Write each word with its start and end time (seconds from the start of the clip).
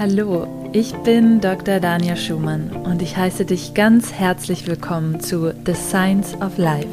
Hallo, 0.00 0.46
ich 0.72 0.94
bin 1.02 1.42
Dr. 1.42 1.78
Dania 1.78 2.16
Schumann 2.16 2.70
und 2.70 3.02
ich 3.02 3.18
heiße 3.18 3.44
dich 3.44 3.74
ganz 3.74 4.14
herzlich 4.14 4.66
willkommen 4.66 5.20
zu 5.20 5.52
The 5.66 5.74
Science 5.74 6.34
of 6.40 6.56
Life, 6.56 6.88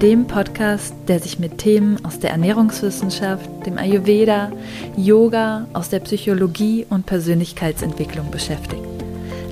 dem 0.00 0.26
Podcast, 0.26 0.94
der 1.08 1.20
sich 1.20 1.38
mit 1.38 1.58
Themen 1.58 2.02
aus 2.06 2.20
der 2.20 2.30
Ernährungswissenschaft, 2.30 3.50
dem 3.66 3.76
Ayurveda, 3.76 4.50
Yoga, 4.96 5.66
aus 5.74 5.90
der 5.90 6.00
Psychologie 6.00 6.86
und 6.88 7.04
Persönlichkeitsentwicklung 7.04 8.30
beschäftigt. 8.30 8.82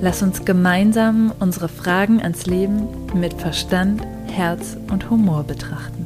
Lass 0.01 0.23
uns 0.23 0.43
gemeinsam 0.43 1.31
unsere 1.39 1.69
Fragen 1.69 2.19
ans 2.19 2.47
Leben 2.47 2.87
mit 3.13 3.35
Verstand, 3.35 4.01
Herz 4.25 4.75
und 4.91 5.11
Humor 5.11 5.43
betrachten. 5.43 5.96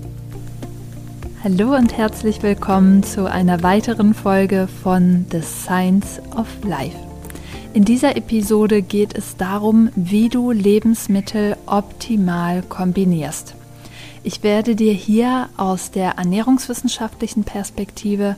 Hallo 1.43 1.75
und 1.75 1.97
herzlich 1.97 2.43
willkommen 2.43 3.01
zu 3.01 3.25
einer 3.25 3.63
weiteren 3.63 4.13
Folge 4.13 4.67
von 4.83 5.25
The 5.31 5.41
Science 5.41 6.21
of 6.37 6.45
Life. 6.63 6.95
In 7.73 7.83
dieser 7.83 8.15
Episode 8.15 8.83
geht 8.83 9.17
es 9.17 9.37
darum, 9.37 9.89
wie 9.95 10.29
du 10.29 10.51
Lebensmittel 10.51 11.57
optimal 11.65 12.61
kombinierst. 12.61 13.55
Ich 14.21 14.43
werde 14.43 14.75
dir 14.75 14.93
hier 14.93 15.49
aus 15.57 15.89
der 15.89 16.11
ernährungswissenschaftlichen 16.11 17.43
Perspektive, 17.43 18.35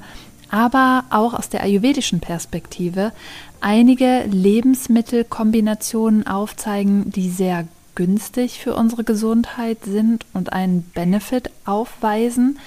aber 0.50 1.04
auch 1.10 1.34
aus 1.34 1.50
der 1.50 1.64
ayurvedischen 1.64 2.22
Perspektive 2.22 3.12
einige 3.60 4.24
Lebensmittelkombinationen 4.32 6.26
aufzeigen, 6.26 7.12
die 7.12 7.30
sehr 7.30 7.68
günstig 7.96 8.60
für 8.60 8.76
unsere 8.76 9.04
Gesundheit 9.04 9.80
sind 9.86 10.26
und 10.34 10.54
einen 10.54 10.84
Benefit 10.84 11.50
aufweisen, 11.66 12.60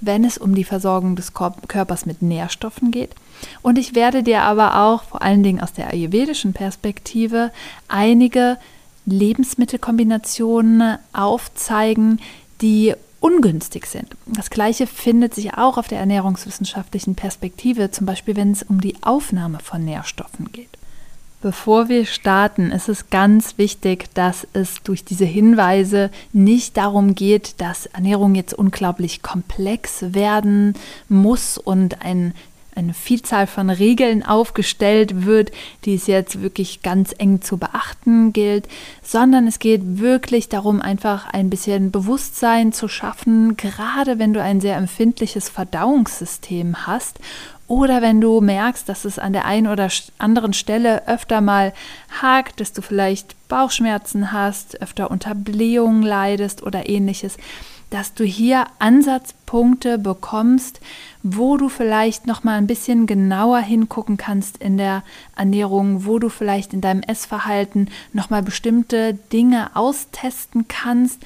wenn 0.00 0.24
es 0.24 0.38
um 0.38 0.54
die 0.54 0.64
Versorgung 0.64 1.16
des 1.16 1.32
Körpers 1.34 2.06
mit 2.06 2.22
Nährstoffen 2.22 2.90
geht. 2.90 3.14
Und 3.62 3.78
ich 3.78 3.94
werde 3.94 4.22
dir 4.22 4.42
aber 4.42 4.82
auch 4.82 5.02
vor 5.04 5.22
allen 5.22 5.42
Dingen 5.42 5.60
aus 5.60 5.72
der 5.72 5.88
ayurvedischen 5.88 6.52
Perspektive 6.52 7.50
einige 7.88 8.58
Lebensmittelkombinationen 9.06 10.98
aufzeigen, 11.12 12.20
die 12.60 12.94
ungünstig 13.20 13.86
sind. 13.86 14.08
Das 14.26 14.50
gleiche 14.50 14.86
findet 14.86 15.34
sich 15.34 15.54
auch 15.54 15.76
auf 15.78 15.88
der 15.88 15.98
ernährungswissenschaftlichen 15.98 17.14
Perspektive, 17.14 17.90
zum 17.90 18.06
Beispiel 18.06 18.36
wenn 18.36 18.52
es 18.52 18.62
um 18.62 18.80
die 18.80 18.96
Aufnahme 19.02 19.58
von 19.60 19.84
Nährstoffen 19.84 20.50
geht. 20.52 20.69
Bevor 21.42 21.88
wir 21.88 22.04
starten, 22.04 22.70
ist 22.70 22.90
es 22.90 23.08
ganz 23.08 23.56
wichtig, 23.56 24.12
dass 24.12 24.46
es 24.52 24.82
durch 24.82 25.06
diese 25.06 25.24
Hinweise 25.24 26.10
nicht 26.34 26.76
darum 26.76 27.14
geht, 27.14 27.62
dass 27.62 27.86
Ernährung 27.86 28.34
jetzt 28.34 28.52
unglaublich 28.52 29.22
komplex 29.22 30.12
werden 30.12 30.74
muss 31.08 31.56
und 31.56 32.02
ein, 32.02 32.34
eine 32.80 32.94
Vielzahl 32.94 33.46
von 33.46 33.70
Regeln 33.70 34.24
aufgestellt 34.24 35.24
wird, 35.26 35.52
die 35.84 35.94
es 35.94 36.06
jetzt 36.06 36.42
wirklich 36.42 36.82
ganz 36.82 37.14
eng 37.16 37.42
zu 37.42 37.58
beachten 37.58 38.32
gilt, 38.32 38.66
sondern 39.02 39.46
es 39.46 39.58
geht 39.58 39.98
wirklich 39.98 40.48
darum, 40.48 40.80
einfach 40.80 41.28
ein 41.32 41.50
bisschen 41.50 41.90
Bewusstsein 41.90 42.72
zu 42.72 42.88
schaffen, 42.88 43.56
gerade 43.56 44.18
wenn 44.18 44.32
du 44.32 44.42
ein 44.42 44.60
sehr 44.60 44.76
empfindliches 44.76 45.48
Verdauungssystem 45.48 46.86
hast 46.86 47.20
oder 47.66 48.02
wenn 48.02 48.20
du 48.20 48.40
merkst, 48.40 48.88
dass 48.88 49.04
es 49.04 49.20
an 49.20 49.32
der 49.32 49.44
einen 49.44 49.68
oder 49.68 49.88
anderen 50.18 50.52
Stelle 50.52 51.06
öfter 51.06 51.40
mal 51.40 51.72
hakt, 52.20 52.58
dass 52.58 52.72
du 52.72 52.82
vielleicht 52.82 53.36
Bauchschmerzen 53.46 54.32
hast, 54.32 54.82
öfter 54.82 55.10
unter 55.10 55.36
Blähungen 55.36 56.02
leidest 56.02 56.64
oder 56.64 56.88
ähnliches, 56.88 57.36
dass 57.90 58.14
du 58.14 58.24
hier 58.24 58.66
Ansatzpunkte 58.78 59.98
bekommst, 59.98 60.80
wo 61.22 61.56
du 61.56 61.68
vielleicht 61.68 62.26
noch 62.26 62.44
mal 62.44 62.56
ein 62.56 62.66
bisschen 62.66 63.06
genauer 63.06 63.58
hingucken 63.58 64.16
kannst 64.16 64.58
in 64.58 64.76
der 64.76 65.02
Ernährung, 65.36 66.06
wo 66.06 66.18
du 66.18 66.28
vielleicht 66.28 66.72
in 66.72 66.80
deinem 66.80 67.02
Essverhalten 67.02 67.90
noch 68.12 68.30
mal 68.30 68.42
bestimmte 68.42 69.14
Dinge 69.32 69.74
austesten 69.74 70.68
kannst 70.68 71.20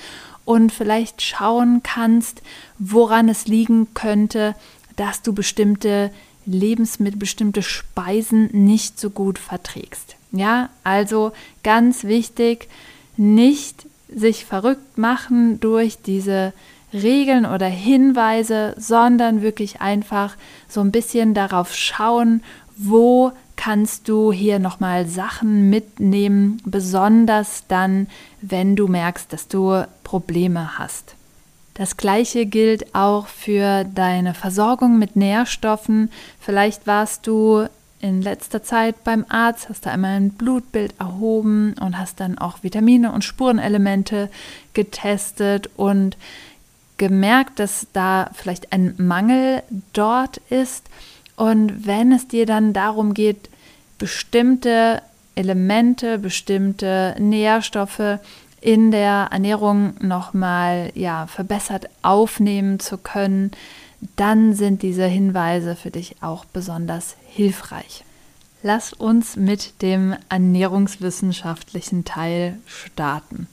und 0.44 0.72
vielleicht 0.72 1.22
schauen 1.22 1.82
kannst, 1.82 2.42
woran 2.78 3.28
es 3.28 3.47
liegen 3.47 3.92
könnte, 3.94 4.54
dass 4.97 5.22
du 5.22 5.32
bestimmte 5.32 6.10
Lebensmittel, 6.47 7.19
bestimmte 7.19 7.62
Speisen 7.62 8.48
nicht 8.53 8.98
so 8.98 9.10
gut 9.10 9.38
verträgst. 9.38 10.16
Ja, 10.32 10.69
also 10.82 11.32
ganz 11.62 12.04
wichtig, 12.04 12.69
nicht 13.16 13.86
sich 14.14 14.44
verrückt 14.44 14.98
machen 14.98 15.60
durch 15.60 15.98
diese 16.02 16.52
Regeln 16.92 17.44
oder 17.44 17.66
Hinweise, 17.66 18.75
sondern 18.78 19.42
wirklich 19.42 19.80
einfach 19.80 20.36
so 20.69 20.80
ein 20.80 20.92
bisschen 20.92 21.34
darauf 21.34 21.75
schauen, 21.75 22.42
wo 22.76 23.32
kannst 23.56 24.08
du 24.08 24.32
hier 24.32 24.58
nochmal 24.58 25.06
Sachen 25.06 25.70
mitnehmen, 25.70 26.60
besonders 26.64 27.64
dann, 27.69 28.08
wenn 28.41 28.76
du 28.76 28.88
merkst, 28.88 29.32
dass 29.32 29.48
du 29.48 29.86
Probleme 30.03 30.78
hast. 30.78 31.14
Das 31.74 31.97
gleiche 31.97 32.47
gilt 32.47 32.94
auch 32.94 33.26
für 33.26 33.84
deine 33.84 34.34
Versorgung 34.34 34.98
mit 34.98 35.16
Nährstoffen. 35.16 36.10
Vielleicht 36.38 36.86
warst 36.86 37.26
du 37.26 37.66
in 38.04 38.20
letzter 38.20 38.62
Zeit 38.62 39.03
beim 39.03 39.25
Arzt, 39.31 39.70
hast 39.70 39.87
da 39.87 39.91
einmal 39.91 40.16
ein 40.16 40.28
Blutbild 40.28 40.92
erhoben 41.00 41.75
und 41.81 41.98
hast 41.98 42.20
dann 42.20 42.37
auch 42.37 42.62
Vitamine 42.62 43.10
und 43.10 43.25
Spurenelemente 43.25 44.28
getestet 44.75 45.70
und 45.76 46.19
gemerkt, 46.98 47.59
dass 47.59 47.87
da 47.94 48.31
vielleicht 48.34 48.75
ein 48.75 48.94
Mangel 48.98 49.62
dort 49.94 50.37
ist. 50.50 50.87
Und 51.37 51.87
wenn 51.87 52.12
es 52.12 52.28
dir 52.28 52.44
dann 52.44 52.75
darum 52.75 53.15
geht, 53.15 53.48
bestimmte 53.98 55.00
Elemente, 55.34 56.19
bestimmte 56.19 57.16
Nährstoffe 57.19 58.19
in 58.60 58.91
der 58.91 59.28
Ernährung 59.31 59.94
nochmal 60.00 60.92
ja, 60.94 61.26
verbessert 61.26 61.86
aufnehmen 62.03 62.81
zu 62.81 62.98
können, 62.98 63.50
dann 64.16 64.54
sind 64.54 64.82
diese 64.82 65.06
Hinweise 65.06 65.76
für 65.76 65.91
dich 65.91 66.16
auch 66.20 66.44
besonders 66.44 67.16
hilfreich. 67.26 68.04
Lass 68.62 68.92
uns 68.92 69.37
mit 69.37 69.82
dem 69.82 70.16
ernährungswissenschaftlichen 70.28 72.04
Teil 72.04 72.59
starten. 72.66 73.47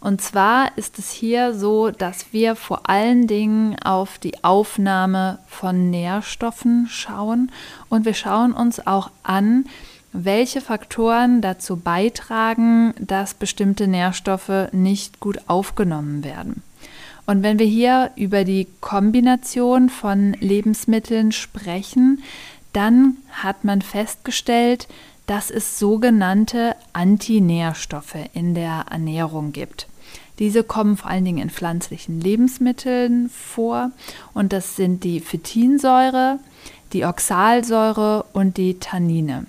Und 0.00 0.20
zwar 0.20 0.76
ist 0.76 0.98
es 0.98 1.10
hier 1.10 1.54
so, 1.54 1.90
dass 1.90 2.32
wir 2.32 2.56
vor 2.56 2.90
allen 2.90 3.26
Dingen 3.26 3.78
auf 3.82 4.18
die 4.18 4.44
Aufnahme 4.44 5.38
von 5.46 5.88
Nährstoffen 5.88 6.88
schauen 6.90 7.50
und 7.88 8.04
wir 8.04 8.12
schauen 8.12 8.52
uns 8.52 8.86
auch 8.86 9.10
an, 9.22 9.64
welche 10.12 10.60
Faktoren 10.60 11.40
dazu 11.40 11.76
beitragen, 11.76 12.92
dass 12.98 13.32
bestimmte 13.32 13.88
Nährstoffe 13.88 14.68
nicht 14.72 15.20
gut 15.20 15.40
aufgenommen 15.46 16.22
werden. 16.22 16.62
Und 17.26 17.42
wenn 17.42 17.58
wir 17.58 17.66
hier 17.66 18.10
über 18.16 18.44
die 18.44 18.66
Kombination 18.80 19.88
von 19.88 20.34
Lebensmitteln 20.40 21.32
sprechen, 21.32 22.22
dann 22.72 23.16
hat 23.30 23.64
man 23.64 23.82
festgestellt, 23.82 24.88
dass 25.26 25.50
es 25.50 25.78
sogenannte 25.78 26.76
Antinährstoffe 26.92 28.16
in 28.34 28.54
der 28.54 28.86
Ernährung 28.90 29.52
gibt. 29.52 29.86
Diese 30.38 30.64
kommen 30.64 30.96
vor 30.96 31.10
allen 31.10 31.24
Dingen 31.24 31.38
in 31.38 31.50
pflanzlichen 31.50 32.20
Lebensmitteln 32.20 33.30
vor 33.30 33.90
und 34.34 34.52
das 34.52 34.76
sind 34.76 35.04
die 35.04 35.20
Phytinsäure, 35.20 36.40
die 36.92 37.04
Oxalsäure 37.04 38.26
und 38.32 38.56
die 38.56 38.78
Tannine. 38.78 39.46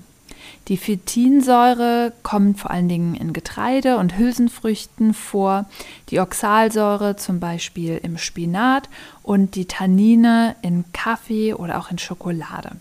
Die 0.67 0.77
Phytinsäure 0.77 2.11
kommt 2.23 2.59
vor 2.59 2.71
allen 2.71 2.89
Dingen 2.89 3.13
in 3.13 3.33
Getreide 3.33 3.97
und 3.97 4.17
Hülsenfrüchten 4.17 5.13
vor, 5.13 5.65
die 6.09 6.19
Oxalsäure 6.19 7.17
zum 7.17 7.39
Beispiel 7.39 7.99
im 8.01 8.17
Spinat 8.17 8.89
und 9.21 9.55
die 9.55 9.65
Tannine 9.65 10.55
in 10.63 10.85
Kaffee 10.91 11.53
oder 11.53 11.77
auch 11.77 11.91
in 11.91 11.99
Schokolade. 11.99 12.71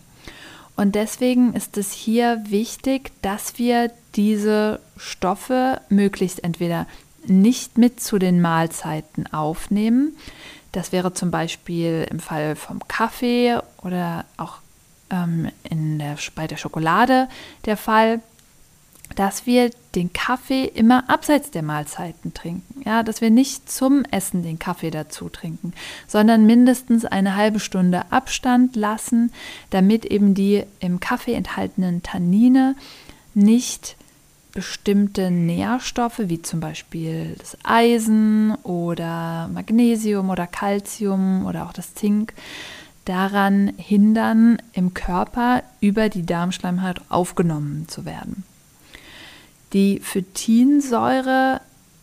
Und 0.77 0.95
deswegen 0.95 1.53
ist 1.53 1.77
es 1.77 1.93
hier 1.93 2.43
wichtig, 2.49 3.13
dass 3.23 3.59
wir 3.59 3.91
diese 4.17 4.81
Stoffe 4.97 5.81
möglichst 5.89 6.43
entweder 6.43 6.87
nicht 7.27 7.79
mit 7.79 8.01
zu 8.01 8.19
den 8.19 8.41
Mahlzeiten 8.41 9.33
aufnehmen. 9.33 10.17
Das 10.73 10.91
wäre 10.91 11.15
zum 11.15 11.31
Beispiel 11.31 12.07
im 12.11 12.19
Fall 12.19 12.57
vom 12.57 12.81
Kaffee 12.89 13.59
oder 13.83 14.25
auch 14.37 14.59
ähm, 15.11 15.51
in 15.69 15.99
der, 15.99 16.17
bei 16.35 16.47
der 16.47 16.57
Schokolade 16.57 17.29
der 17.65 17.77
Fall, 17.77 18.21
dass 19.17 19.47
wir 19.47 19.71
den 19.95 20.13
Kaffee 20.13 20.65
immer 20.65 21.09
abseits 21.09 21.51
der 21.51 21.63
Mahlzeiten 21.63 22.35
trinken. 22.35 22.83
Ja, 22.85 23.03
dass 23.03 23.21
wir 23.21 23.31
nicht 23.31 23.71
zum 23.71 24.05
Essen 24.11 24.43
den 24.43 24.59
Kaffee 24.59 24.91
dazu 24.91 25.29
trinken, 25.29 25.73
sondern 26.09 26.47
mindestens 26.47 27.05
eine 27.05 27.37
halbe 27.37 27.61
Stunde 27.61 28.11
Abstand 28.11 28.77
lassen, 28.77 29.33
damit 29.71 30.05
eben 30.05 30.35
die 30.35 30.65
im 30.81 31.01
Kaffee 31.01 31.35
enthaltenen 31.35 32.03
Tannine 32.03 32.75
nicht 33.35 33.97
bestimmte 34.53 35.31
Nährstoffe 35.33 36.21
wie 36.21 36.41
zum 36.41 36.61
Beispiel 36.61 37.35
das 37.39 37.59
Eisen 37.65 38.55
oder 38.63 39.49
Magnesium 39.53 40.31
oder 40.31 40.47
Calcium 40.47 41.45
oder 41.45 41.67
auch 41.67 41.73
das 41.73 41.95
Zink 41.95 42.33
daran 43.05 43.73
hindern, 43.77 44.59
im 44.73 44.95
Körper 44.95 45.63
über 45.81 46.09
die 46.09 46.25
Darmschleimhaut 46.25 47.01
aufgenommen 47.09 47.87
zu 47.89 48.05
werden. 48.05 48.45
Die 49.73 50.01
Phytinsäure 50.01 51.61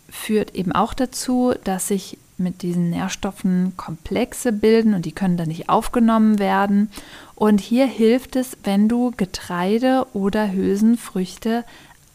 führt 0.10 0.56
eben 0.56 0.74
auch 0.74 0.94
dazu, 0.94 1.54
dass 1.64 1.88
sich 1.88 2.18
mit 2.38 2.62
diesen 2.64 2.90
Nährstoffen 2.90 3.74
Komplexe 3.78 4.52
bilden 4.52 4.94
und 4.94 5.06
die 5.06 5.12
können 5.12 5.38
dann 5.38 5.48
nicht 5.48 5.70
aufgenommen 5.70 6.40
werden. 6.40 6.92
Und 7.36 7.62
hier 7.62 7.86
hilft 7.86 8.36
es, 8.36 8.58
wenn 8.64 8.90
du 8.90 9.12
Getreide 9.16 10.06
oder 10.14 10.52
Hülsenfrüchte 10.52 11.64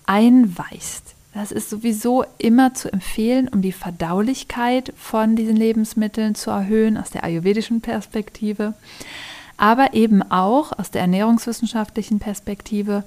einweichst. 0.04 1.15
Das 1.36 1.52
ist 1.52 1.68
sowieso 1.68 2.24
immer 2.38 2.72
zu 2.72 2.90
empfehlen, 2.90 3.48
um 3.48 3.60
die 3.60 3.72
Verdaulichkeit 3.72 4.94
von 4.96 5.36
diesen 5.36 5.54
Lebensmitteln 5.54 6.34
zu 6.34 6.50
erhöhen 6.50 6.96
aus 6.96 7.10
der 7.10 7.24
ayurvedischen 7.24 7.82
Perspektive, 7.82 8.72
aber 9.58 9.92
eben 9.92 10.22
auch 10.22 10.72
aus 10.78 10.90
der 10.90 11.02
ernährungswissenschaftlichen 11.02 12.20
Perspektive, 12.20 13.04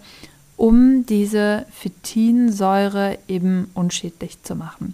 um 0.57 1.07
diese 1.07 1.65
Phytinsäure 1.71 3.17
eben 3.27 3.71
unschädlich 3.73 4.43
zu 4.43 4.53
machen. 4.53 4.93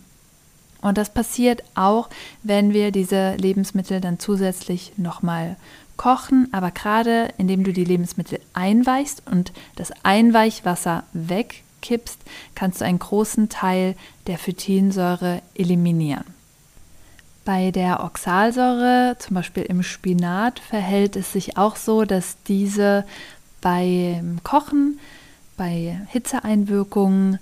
Und 0.81 0.97
das 0.97 1.13
passiert 1.13 1.61
auch, 1.75 2.09
wenn 2.41 2.71
wir 2.71 2.91
diese 2.91 3.35
Lebensmittel 3.35 3.99
dann 3.99 4.17
zusätzlich 4.17 4.93
nochmal 4.95 5.57
kochen, 5.97 6.47
aber 6.53 6.71
gerade 6.71 7.33
indem 7.37 7.65
du 7.65 7.73
die 7.73 7.83
Lebensmittel 7.83 8.39
einweichst 8.53 9.23
und 9.29 9.51
das 9.75 9.91
Einweichwasser 10.03 11.03
wegkippst, 11.85 12.19
kannst 12.55 12.81
du 12.81 12.85
einen 12.85 12.99
großen 12.99 13.49
Teil 13.49 13.95
der 14.27 14.37
Phytinsäure 14.37 15.41
eliminieren. 15.55 16.25
Bei 17.43 17.69
der 17.71 18.03
Oxalsäure, 18.03 19.17
zum 19.19 19.35
Beispiel 19.35 19.63
im 19.63 19.83
Spinat, 19.83 20.59
verhält 20.59 21.15
es 21.15 21.31
sich 21.31 21.57
auch 21.57 21.75
so, 21.75 22.03
dass 22.03 22.37
diese 22.47 23.05
beim 23.61 24.39
Kochen, 24.43 24.99
bei 25.57 25.99
Hitzeeinwirkungen 26.09 27.39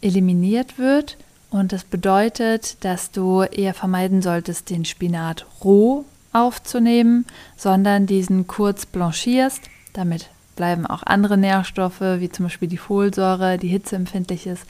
eliminiert 0.00 0.78
wird 0.78 1.18
und 1.50 1.72
das 1.72 1.84
bedeutet, 1.84 2.82
dass 2.84 3.10
du 3.10 3.42
eher 3.42 3.74
vermeiden 3.74 4.22
solltest, 4.22 4.70
den 4.70 4.84
Spinat 4.84 5.46
roh 5.62 6.04
aufzunehmen, 6.32 7.26
sondern 7.56 8.06
diesen 8.06 8.46
kurz 8.46 8.86
blanchierst. 8.86 9.60
Damit 9.92 10.30
bleiben 10.56 10.86
auch 10.86 11.02
andere 11.04 11.36
Nährstoffe, 11.36 12.00
wie 12.00 12.30
zum 12.30 12.46
Beispiel 12.46 12.68
die 12.68 12.78
Folsäure, 12.78 13.58
die 13.58 13.68
hitzeempfindlich 13.68 14.46
ist, 14.46 14.64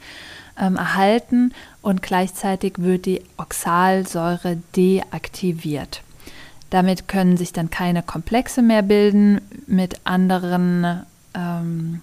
ähm, 0.59 0.77
erhalten 0.77 1.53
und 1.81 2.01
gleichzeitig 2.01 2.75
wird 2.77 3.05
die 3.05 3.21
Oxalsäure 3.37 4.57
deaktiviert. 4.75 6.01
Damit 6.69 7.07
können 7.07 7.37
sich 7.37 7.53
dann 7.53 7.69
keine 7.69 8.03
Komplexe 8.03 8.61
mehr 8.61 8.81
bilden 8.81 9.41
mit 9.67 10.01
anderen 10.03 11.03
ähm, 11.33 12.01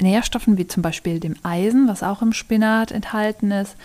Nährstoffen 0.00 0.58
wie 0.58 0.66
zum 0.66 0.82
Beispiel 0.82 1.20
dem 1.20 1.34
Eisen, 1.42 1.88
was 1.88 2.02
auch 2.02 2.22
im 2.22 2.32
Spinat 2.32 2.92
enthalten 2.92 3.50
ist. 3.50 3.76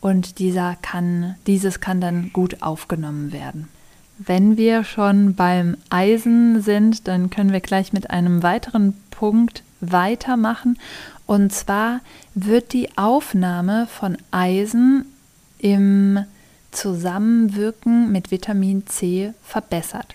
Und 0.00 0.38
dieser 0.38 0.76
kann, 0.80 1.36
dieses 1.46 1.80
kann 1.80 2.00
dann 2.00 2.32
gut 2.32 2.62
aufgenommen 2.62 3.32
werden. 3.32 3.68
Wenn 4.22 4.58
wir 4.58 4.84
schon 4.84 5.34
beim 5.34 5.78
Eisen 5.88 6.60
sind, 6.60 7.08
dann 7.08 7.30
können 7.30 7.52
wir 7.52 7.60
gleich 7.60 7.94
mit 7.94 8.10
einem 8.10 8.42
weiteren 8.42 8.92
Punkt 9.10 9.62
weitermachen. 9.80 10.78
Und 11.24 11.54
zwar 11.54 12.00
wird 12.34 12.74
die 12.74 12.98
Aufnahme 12.98 13.86
von 13.86 14.18
Eisen 14.30 15.06
im 15.58 16.22
Zusammenwirken 16.70 18.12
mit 18.12 18.30
Vitamin 18.30 18.86
C 18.86 19.32
verbessert. 19.42 20.14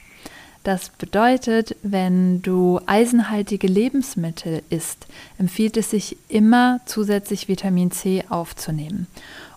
Das 0.64 0.90
bedeutet, 0.90 1.76
wenn 1.82 2.44
du 2.44 2.80
eisenhaltige 2.86 3.66
Lebensmittel 3.66 4.62
isst, 4.70 5.08
empfiehlt 5.40 5.78
es 5.78 5.90
sich 5.90 6.16
immer 6.28 6.80
zusätzlich 6.86 7.48
Vitamin 7.48 7.90
C 7.90 8.24
aufzunehmen. 8.30 9.08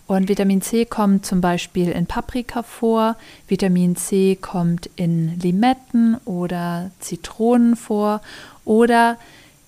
Und 0.09 0.27
Vitamin 0.27 0.63
C 0.63 0.85
kommt 0.85 1.23
zum 1.23 1.39
Beispiel 1.39 1.89
in 1.89 2.07
Paprika 2.07 2.63
vor, 2.63 3.15
Vitamin 3.47 3.95
C 3.95 4.35
kommt 4.35 4.89
in 4.95 5.39
Limetten 5.39 6.17
oder 6.25 6.89
Zitronen 6.99 7.75
vor 7.75 8.19
oder 8.65 9.17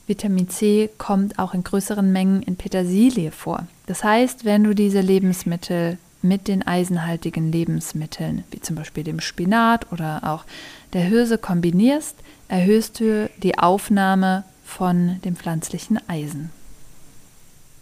Vitamin 0.08 0.50
C 0.50 0.90
kommt 0.98 1.38
auch 1.38 1.54
in 1.54 1.64
größeren 1.64 2.12
Mengen 2.12 2.42
in 2.42 2.56
Petersilie 2.56 3.30
vor. 3.30 3.68
Das 3.86 4.04
heißt, 4.04 4.44
wenn 4.44 4.64
du 4.64 4.74
diese 4.74 5.02
Lebensmittel 5.02 6.00
mit 6.24 6.48
den 6.48 6.66
eisenhaltigen 6.66 7.52
Lebensmitteln, 7.52 8.44
wie 8.50 8.62
zum 8.62 8.78
Beispiel 8.78 9.04
dem 9.04 9.20
Spinat 9.20 9.92
oder 9.92 10.22
auch 10.24 10.46
der 10.94 11.08
Hülse 11.08 11.38
kombinierst, 11.38 12.16
erhöhst 12.48 13.00
du 13.00 13.30
die 13.44 13.60
Aufnahme 13.60 14.44
von 14.66 15.22
dem 15.24 15.36
pflanzlichen 15.36 16.00
Eisen. 16.10 16.50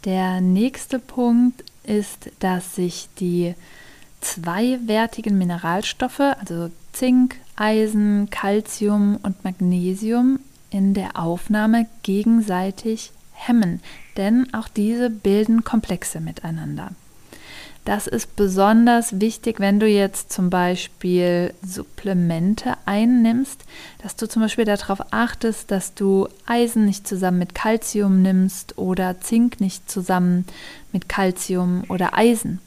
Der 0.03 0.41
nächste 0.41 0.99
Punkt 0.99 1.63
ist, 1.89 2.31
dass 2.39 2.75
sich 2.75 3.09
die 3.19 3.55
zweiwertigen 4.21 5.37
Mineralstoffe, 5.37 6.19
also 6.19 6.69
Zink, 6.93 7.35
Eisen, 7.55 8.29
Calcium 8.29 9.17
und 9.21 9.43
Magnesium, 9.43 10.39
in 10.69 10.93
der 10.93 11.17
Aufnahme 11.17 11.87
gegenseitig 12.03 13.11
hemmen, 13.33 13.81
denn 14.17 14.53
auch 14.53 14.67
diese 14.67 15.09
bilden 15.09 15.63
Komplexe 15.63 16.19
miteinander. 16.19 16.91
Das 17.89 18.05
ist 18.05 18.35
besonders 18.35 19.19
wichtig, 19.19 19.59
wenn 19.59 19.79
du 19.79 19.87
jetzt 19.87 20.31
zum 20.31 20.51
Beispiel 20.51 21.55
Supplemente 21.65 22.75
einnimmst, 22.85 23.65
dass 24.03 24.15
du 24.15 24.29
zum 24.29 24.43
Beispiel 24.43 24.65
darauf 24.65 25.11
achtest, 25.11 25.71
dass 25.71 25.95
du 25.95 26.27
Eisen 26.45 26.85
nicht 26.85 27.07
zusammen 27.07 27.39
mit 27.39 27.55
Calcium 27.55 28.21
nimmst 28.21 28.77
oder 28.77 29.19
Zink 29.21 29.59
nicht 29.59 29.89
zusammen 29.89 30.45
mit 30.91 31.09
Calcium 31.09 31.83
oder 31.89 32.15
Eisen. 32.15 32.59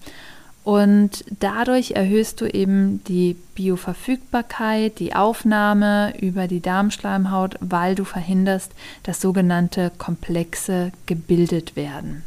Und 0.65 1.25
dadurch 1.39 1.93
erhöhst 1.93 2.41
du 2.41 2.47
eben 2.47 3.05
die 3.05 3.37
Bioverfügbarkeit, 3.55 4.99
die 4.99 5.15
Aufnahme 5.15 6.15
über 6.21 6.49
die 6.49 6.61
Darmschleimhaut, 6.61 7.59
weil 7.61 7.95
du 7.95 8.03
verhinderst, 8.03 8.73
dass 9.05 9.21
sogenannte 9.21 9.93
Komplexe 9.99 10.91
gebildet 11.07 11.77
werden. 11.77 12.25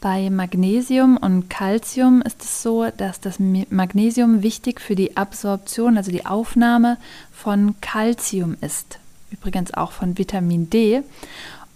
Bei 0.00 0.30
Magnesium 0.30 1.18
und 1.18 1.50
Calcium 1.50 2.22
ist 2.22 2.42
es 2.42 2.62
so, 2.62 2.86
dass 2.96 3.20
das 3.20 3.38
Magnesium 3.38 4.42
wichtig 4.42 4.80
für 4.80 4.94
die 4.94 5.18
Absorption, 5.18 5.98
also 5.98 6.10
die 6.10 6.24
Aufnahme 6.24 6.96
von 7.30 7.74
Calcium 7.82 8.56
ist. 8.62 8.98
Übrigens 9.30 9.74
auch 9.74 9.92
von 9.92 10.16
Vitamin 10.16 10.70
D. 10.70 11.02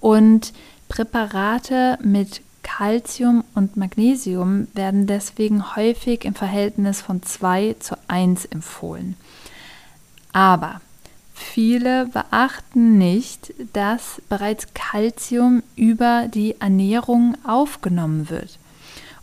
Und 0.01 0.55
Präparate 0.89 1.99
mit 2.03 2.41
Calcium 2.63 3.45
und 3.55 3.77
Magnesium 3.77 4.69
werden 4.73 5.07
deswegen 5.07 5.77
häufig 5.77 6.25
im 6.25 6.35
Verhältnis 6.35 7.03
von 7.03 7.23
2 7.23 7.77
zu 7.79 7.95
1 8.09 8.47
empfohlen. 8.47 9.17
Aber 10.33 10.81
Viele 11.35 12.07
beachten 12.07 12.97
nicht, 12.97 13.53
dass 13.73 14.23
bereits 14.29 14.69
Kalzium 14.73 15.65
über 15.75 16.29
die 16.33 16.61
Ernährung 16.61 17.37
aufgenommen 17.45 18.31
wird. 18.31 18.59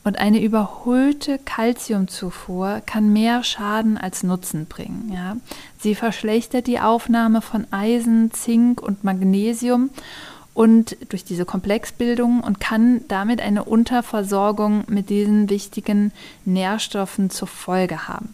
Und 0.04 0.18
eine 0.18 0.42
überholte 0.42 1.40
Kalziumzufuhr 1.40 2.82
kann 2.86 3.14
mehr 3.14 3.44
Schaden 3.44 3.98
als 3.98 4.24
Nutzen 4.24 4.66
bringen. 4.66 5.12
Ja. 5.14 5.38
Sie 5.80 5.96
verschlechtert 5.96 6.68
die 6.68 6.80
Aufnahme 6.80 7.42
von 7.42 7.66
Eisen, 7.72 8.32
Zink 8.32 8.82
und 8.82 9.04
Magnesium 9.04 9.90
und 10.54 10.98
durch 11.10 11.24
diese 11.24 11.46
Komplexbildung 11.46 12.42
und 12.42 12.60
kann 12.60 13.02
damit 13.08 13.42
eine 13.42 13.64
Unterversorgung 13.64 14.84
mit 14.88 15.10
diesen 15.10 15.50
wichtigen 15.50 16.12
Nährstoffen 16.46 17.30
zur 17.30 17.48
Folge 17.48 18.08
haben. 18.08 18.34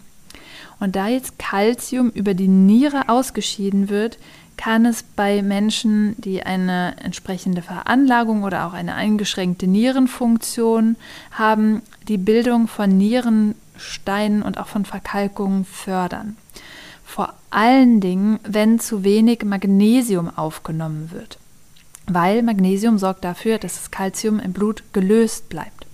Und 0.80 0.96
da 0.96 1.08
jetzt 1.08 1.40
Kalzium 1.40 2.10
über 2.12 2.34
die 2.34 2.48
Niere 2.48 3.10
ausgeschieden 3.10 3.90
wird, 3.90 4.18
kann 4.58 4.86
es 4.86 5.04
bei 5.04 5.42
Menschen, 5.42 6.16
die 6.20 6.44
eine 6.44 6.96
entsprechende 7.04 7.62
Veranlagung 7.62 8.44
oder 8.44 8.66
auch 8.66 8.74
eine 8.74 8.96
eingeschränkte 8.96 9.68
Nierenfunktion 9.68 10.96
haben, 11.32 11.84
die 12.08 12.18
Bildung 12.18 12.68
von 12.68 12.98
Nierensteinen 12.98 14.42
und 14.42 14.58
auch 14.58 14.68
von 14.68 14.84
Verkalkungen 14.84 15.64
fördern. 15.64 16.36
Vor 17.06 17.34
allen 17.52 18.02
Dingen, 18.02 18.40
wenn 18.44 18.80
zu 18.80 19.04
wenig 19.04 19.44
Magnesium 19.46 20.36
aufgenommen 20.36 21.12
wird, 21.12 21.38
weil 22.08 22.42
Magnesium 22.42 22.98
sorgt 22.98 23.24
dafür, 23.24 23.60
dass 23.60 23.76
das 23.76 23.92
Kalzium 23.92 24.40
im 24.40 24.54
Blut 24.54 24.84
gelöst 24.92 25.50
bleibt. 25.50 25.86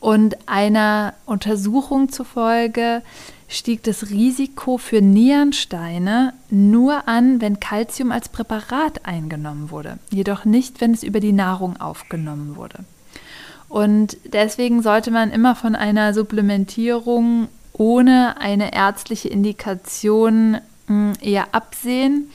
Und 0.00 0.36
einer 0.48 1.14
Untersuchung 1.26 2.10
zufolge 2.10 3.02
stieg 3.50 3.82
das 3.82 4.10
Risiko 4.10 4.78
für 4.78 5.02
Nierensteine 5.02 6.32
nur 6.50 7.08
an, 7.08 7.40
wenn 7.40 7.60
Kalzium 7.60 8.12
als 8.12 8.28
Präparat 8.28 9.04
eingenommen 9.04 9.70
wurde, 9.70 9.98
jedoch 10.10 10.44
nicht, 10.44 10.80
wenn 10.80 10.92
es 10.92 11.02
über 11.02 11.20
die 11.20 11.32
Nahrung 11.32 11.78
aufgenommen 11.78 12.56
wurde. 12.56 12.84
Und 13.68 14.16
deswegen 14.24 14.82
sollte 14.82 15.10
man 15.10 15.30
immer 15.30 15.54
von 15.54 15.74
einer 15.74 16.14
Supplementierung 16.14 17.48
ohne 17.72 18.36
eine 18.40 18.72
ärztliche 18.74 19.28
Indikation 19.28 20.58
mm, 20.86 21.12
eher 21.20 21.54
absehen. 21.54 22.30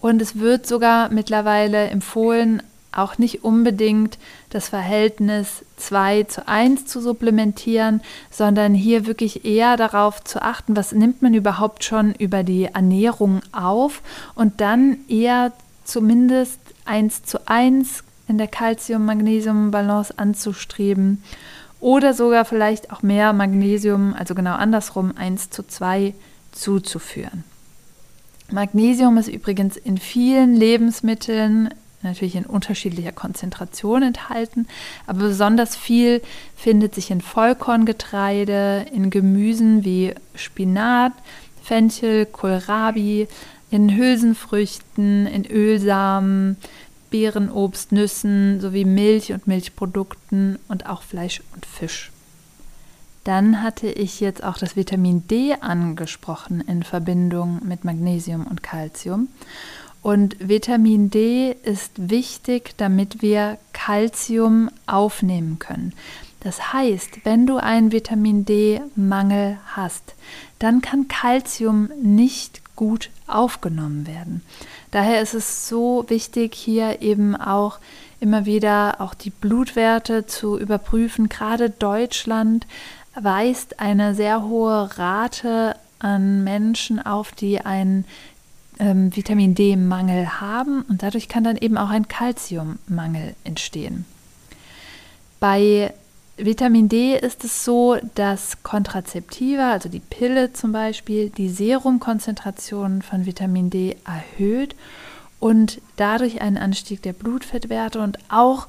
Und 0.00 0.20
es 0.20 0.38
wird 0.38 0.66
sogar 0.66 1.10
mittlerweile 1.10 1.88
empfohlen, 1.88 2.62
auch 2.92 3.18
nicht 3.18 3.44
unbedingt 3.44 4.18
das 4.50 4.68
Verhältnis 4.68 5.64
2 5.76 6.24
zu 6.24 6.46
1 6.46 6.86
zu 6.86 7.00
supplementieren, 7.00 8.02
sondern 8.30 8.74
hier 8.74 9.06
wirklich 9.06 9.44
eher 9.44 9.76
darauf 9.76 10.22
zu 10.22 10.42
achten, 10.42 10.76
was 10.76 10.92
nimmt 10.92 11.22
man 11.22 11.34
überhaupt 11.34 11.84
schon 11.84 12.14
über 12.14 12.42
die 12.42 12.64
Ernährung 12.64 13.40
auf 13.52 14.02
und 14.34 14.60
dann 14.60 14.98
eher 15.08 15.52
zumindest 15.84 16.60
1 16.84 17.24
zu 17.24 17.46
1 17.48 18.04
in 18.28 18.38
der 18.38 18.48
Calcium-Magnesium-Balance 18.48 20.18
anzustreben 20.18 21.22
oder 21.80 22.14
sogar 22.14 22.44
vielleicht 22.44 22.92
auch 22.92 23.02
mehr 23.02 23.32
Magnesium, 23.32 24.14
also 24.14 24.34
genau 24.34 24.54
andersrum 24.54 25.16
1 25.16 25.50
zu 25.50 25.66
2 25.66 26.14
zuzuführen. 26.52 27.44
Magnesium 28.52 29.16
ist 29.16 29.28
übrigens 29.28 29.76
in 29.76 29.98
vielen 29.98 30.54
Lebensmitteln 30.54 31.70
natürlich 32.02 32.36
in 32.36 32.46
unterschiedlicher 32.46 33.12
Konzentration 33.12 34.02
enthalten, 34.02 34.66
aber 35.06 35.20
besonders 35.20 35.76
viel 35.76 36.22
findet 36.56 36.94
sich 36.94 37.10
in 37.10 37.20
Vollkorngetreide, 37.20 38.86
in 38.92 39.10
Gemüsen 39.10 39.84
wie 39.84 40.14
Spinat, 40.34 41.12
Fenchel, 41.62 42.26
Kohlrabi, 42.26 43.28
in 43.70 43.96
Hülsenfrüchten, 43.96 45.26
in 45.26 45.46
Ölsamen, 45.46 46.56
Beeren, 47.10 47.50
Obst, 47.50 47.92
Nüssen 47.92 48.60
sowie 48.60 48.84
Milch 48.84 49.32
und 49.32 49.46
Milchprodukten 49.46 50.58
und 50.68 50.86
auch 50.86 51.02
Fleisch 51.02 51.42
und 51.54 51.66
Fisch. 51.66 52.10
Dann 53.24 53.62
hatte 53.62 53.86
ich 53.86 54.18
jetzt 54.20 54.42
auch 54.42 54.58
das 54.58 54.74
Vitamin 54.74 55.28
D 55.28 55.54
angesprochen 55.60 56.60
in 56.60 56.82
Verbindung 56.82 57.60
mit 57.64 57.84
Magnesium 57.84 58.46
und 58.46 58.62
Calcium. 58.64 59.28
Und 60.02 60.36
Vitamin 60.40 61.10
D 61.10 61.54
ist 61.62 61.92
wichtig, 62.10 62.74
damit 62.76 63.22
wir 63.22 63.58
Calcium 63.72 64.68
aufnehmen 64.86 65.58
können. 65.58 65.92
Das 66.40 66.72
heißt, 66.72 67.24
wenn 67.24 67.46
du 67.46 67.58
einen 67.58 67.92
Vitamin 67.92 68.44
D-Mangel 68.44 69.58
hast, 69.76 70.14
dann 70.58 70.82
kann 70.82 71.06
Calcium 71.06 71.88
nicht 72.02 72.62
gut 72.74 73.10
aufgenommen 73.28 74.08
werden. 74.08 74.42
Daher 74.90 75.22
ist 75.22 75.34
es 75.34 75.68
so 75.68 76.04
wichtig, 76.08 76.54
hier 76.54 77.00
eben 77.00 77.36
auch 77.36 77.78
immer 78.18 78.44
wieder 78.44 79.00
auch 79.00 79.14
die 79.14 79.30
Blutwerte 79.30 80.26
zu 80.26 80.58
überprüfen. 80.58 81.28
Gerade 81.28 81.70
Deutschland 81.70 82.66
weist 83.14 83.78
eine 83.78 84.14
sehr 84.16 84.42
hohe 84.42 84.98
Rate 84.98 85.76
an 86.00 86.42
Menschen 86.42 87.04
auf, 87.04 87.32
die 87.32 87.60
einen 87.60 88.04
ähm, 88.78 89.14
Vitamin 89.14 89.54
D-Mangel 89.54 90.40
haben 90.40 90.82
und 90.88 91.02
dadurch 91.02 91.28
kann 91.28 91.44
dann 91.44 91.56
eben 91.56 91.76
auch 91.76 91.90
ein 91.90 92.08
Calciummangel 92.08 93.34
entstehen. 93.44 94.04
Bei 95.40 95.92
Vitamin 96.36 96.88
D 96.88 97.16
ist 97.16 97.44
es 97.44 97.64
so, 97.64 97.96
dass 98.14 98.62
Kontrazeptiva, 98.62 99.72
also 99.72 99.88
die 99.88 100.00
Pille 100.00 100.52
zum 100.52 100.72
Beispiel, 100.72 101.30
die 101.30 101.48
Serumkonzentration 101.48 103.02
von 103.02 103.26
Vitamin 103.26 103.68
D 103.68 103.96
erhöht 104.06 104.74
und 105.40 105.80
dadurch 105.96 106.40
einen 106.40 106.56
Anstieg 106.56 107.02
der 107.02 107.12
Blutfettwerte 107.12 108.00
und 108.00 108.18
auch 108.28 108.68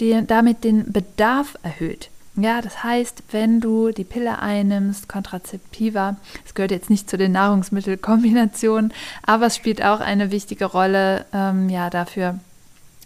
den, 0.00 0.26
damit 0.26 0.64
den 0.64 0.92
Bedarf 0.92 1.56
erhöht. 1.62 2.10
Ja, 2.36 2.60
das 2.60 2.82
heißt, 2.82 3.22
wenn 3.30 3.60
du 3.60 3.92
die 3.92 4.02
Pille 4.02 4.40
einnimmst, 4.40 5.08
Kontrazeptiva, 5.08 6.16
es 6.44 6.54
gehört 6.54 6.72
jetzt 6.72 6.90
nicht 6.90 7.08
zu 7.08 7.16
den 7.16 7.32
Nahrungsmittelkombinationen, 7.32 8.92
aber 9.22 9.46
es 9.46 9.56
spielt 9.56 9.84
auch 9.84 10.00
eine 10.00 10.32
wichtige 10.32 10.64
Rolle 10.64 11.26
ähm, 11.32 11.68
ja, 11.68 11.90
dafür, 11.90 12.40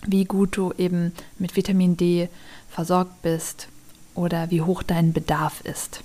wie 0.06 0.24
gut 0.24 0.56
du 0.56 0.72
eben 0.78 1.12
mit 1.38 1.56
Vitamin 1.56 1.96
D 1.98 2.30
versorgt 2.70 3.20
bist 3.20 3.68
oder 4.14 4.50
wie 4.50 4.62
hoch 4.62 4.82
dein 4.82 5.12
Bedarf 5.12 5.60
ist. 5.62 6.00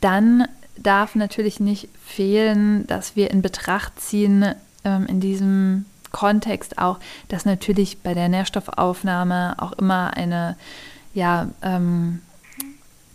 Dann 0.00 0.48
darf 0.76 1.14
natürlich 1.14 1.60
nicht 1.60 1.88
fehlen, 2.04 2.86
dass 2.88 3.14
wir 3.14 3.30
in 3.30 3.40
Betracht 3.40 4.00
ziehen, 4.00 4.54
ähm, 4.84 5.06
in 5.06 5.20
diesem 5.20 5.84
Kontext 6.10 6.78
auch, 6.78 6.98
dass 7.28 7.44
natürlich 7.44 7.98
bei 8.02 8.14
der 8.14 8.28
Nährstoffaufnahme 8.28 9.54
auch 9.58 9.72
immer 9.72 10.16
eine 10.16 10.56
ja, 11.16 11.48
ähm, 11.62 12.20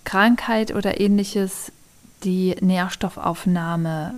Krankheit 0.03 0.73
oder 0.73 0.99
ähnliches 0.99 1.71
die 2.23 2.55
Nährstoffaufnahme 2.59 4.15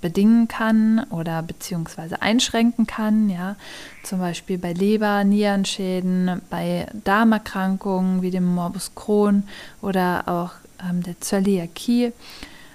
bedingen 0.00 0.48
kann 0.48 1.06
oder 1.10 1.42
beziehungsweise 1.42 2.22
einschränken 2.22 2.88
kann, 2.88 3.30
ja, 3.30 3.54
zum 4.02 4.18
Beispiel 4.18 4.58
bei 4.58 4.72
Leber, 4.72 5.22
Nierenschäden, 5.22 6.42
bei 6.50 6.88
Darmerkrankungen 7.04 8.20
wie 8.20 8.32
dem 8.32 8.46
Morbus 8.46 8.96
Crohn 8.96 9.44
oder 9.80 10.24
auch 10.26 10.50
ähm, 10.84 11.02
der 11.04 11.20
Zöliakie. 11.20 12.12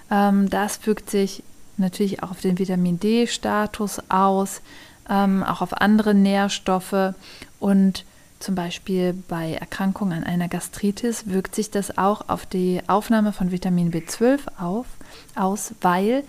Ähm, 0.10 0.50
das 0.50 0.86
wirkt 0.88 1.10
sich 1.10 1.44
natürlich 1.76 2.24
auch 2.24 2.32
auf 2.32 2.40
den 2.40 2.58
Vitamin 2.58 2.98
D-Status 2.98 4.00
aus, 4.08 4.62
ähm, 5.10 5.44
auch 5.44 5.62
auf 5.62 5.82
andere 5.82 6.14
Nährstoffe 6.14 7.14
und 7.60 8.06
zum 8.46 8.54
Beispiel 8.54 9.14
bei 9.28 9.54
Erkrankungen 9.54 10.20
an 10.20 10.24
einer 10.24 10.48
Gastritis 10.48 11.26
wirkt 11.26 11.56
sich 11.56 11.72
das 11.72 11.98
auch 11.98 12.30
auf 12.30 12.46
die 12.46 12.80
Aufnahme 12.86 13.34
von 13.34 13.52
Vitamin 13.52 13.92
B12 13.92 14.40
auf, 14.60 14.86
aus, 15.34 15.74
weil 15.82 16.24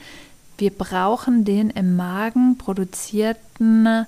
wir 0.56 0.70
brauchen 0.70 1.44
den 1.44 1.68
im 1.68 1.94
Magen 1.94 2.56
produzierten 2.56 4.06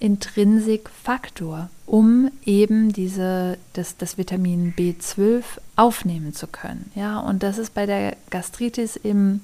Intrinsikfaktor, 0.00 1.70
um 1.86 2.32
eben 2.44 2.92
diese, 2.92 3.58
das, 3.74 3.96
das 3.96 4.18
Vitamin 4.18 4.74
B12 4.76 5.44
aufnehmen 5.76 6.34
zu 6.34 6.48
können. 6.48 6.90
Ja, 6.96 7.20
und 7.20 7.44
das 7.44 7.58
ist 7.58 7.74
bei 7.74 7.86
der 7.86 8.16
Gastritis 8.30 8.96
eben 8.96 9.40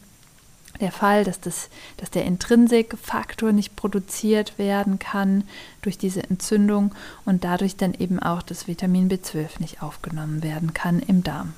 der 0.81 0.93
Fall, 0.93 1.25
dass, 1.25 1.41
das, 1.41 1.69
dass 1.97 2.11
der 2.11 2.25
Intrinsikfaktor 2.25 3.53
nicht 3.53 3.77
produziert 3.77 4.59
werden 4.59 4.99
kann 4.99 5.45
durch 5.81 5.99
diese 5.99 6.23
Entzündung 6.23 6.95
und 7.25 7.45
dadurch 7.45 7.77
dann 7.77 7.95
eben 7.95 8.19
auch 8.19 8.43
das 8.43 8.69
Vitamin 8.69 9.09
B12 9.09 9.61
nicht 9.61 9.83
aufgenommen 9.83 10.43
werden 10.43 10.75
kann 10.75 11.01
im 11.01 11.23
Darm. 11.23 11.55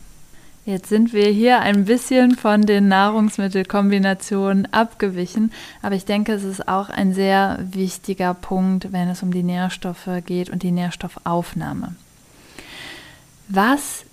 Jetzt 0.66 0.88
sind 0.88 1.12
wir 1.12 1.28
hier 1.28 1.60
ein 1.60 1.84
bisschen 1.84 2.36
von 2.36 2.62
den 2.62 2.88
Nahrungsmittelkombinationen 2.88 4.72
abgewichen, 4.72 5.52
aber 5.82 5.94
ich 5.94 6.06
denke, 6.06 6.32
es 6.32 6.42
ist 6.42 6.68
auch 6.68 6.88
ein 6.88 7.12
sehr 7.12 7.58
wichtiger 7.60 8.32
Punkt, 8.32 8.90
wenn 8.90 9.08
es 9.08 9.22
um 9.22 9.30
die 9.30 9.42
Nährstoffe 9.42 10.08
geht 10.24 10.48
und 10.48 10.62
die 10.62 10.70
Nährstoffaufnahme. 10.70 11.96
Was 13.48 14.06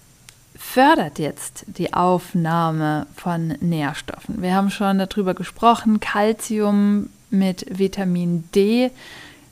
fördert 0.62 1.20
jetzt 1.20 1.66
die 1.68 1.94
Aufnahme 1.94 3.08
von 3.16 3.56
Nährstoffen. 3.60 4.42
Wir 4.42 4.56
haben 4.56 4.70
schon 4.70 5.00
darüber 5.00 5.34
gesprochen, 5.34 6.00
Calcium 6.00 7.10
mit 7.30 7.66
Vitamin 7.70 8.46
D 8.56 8.92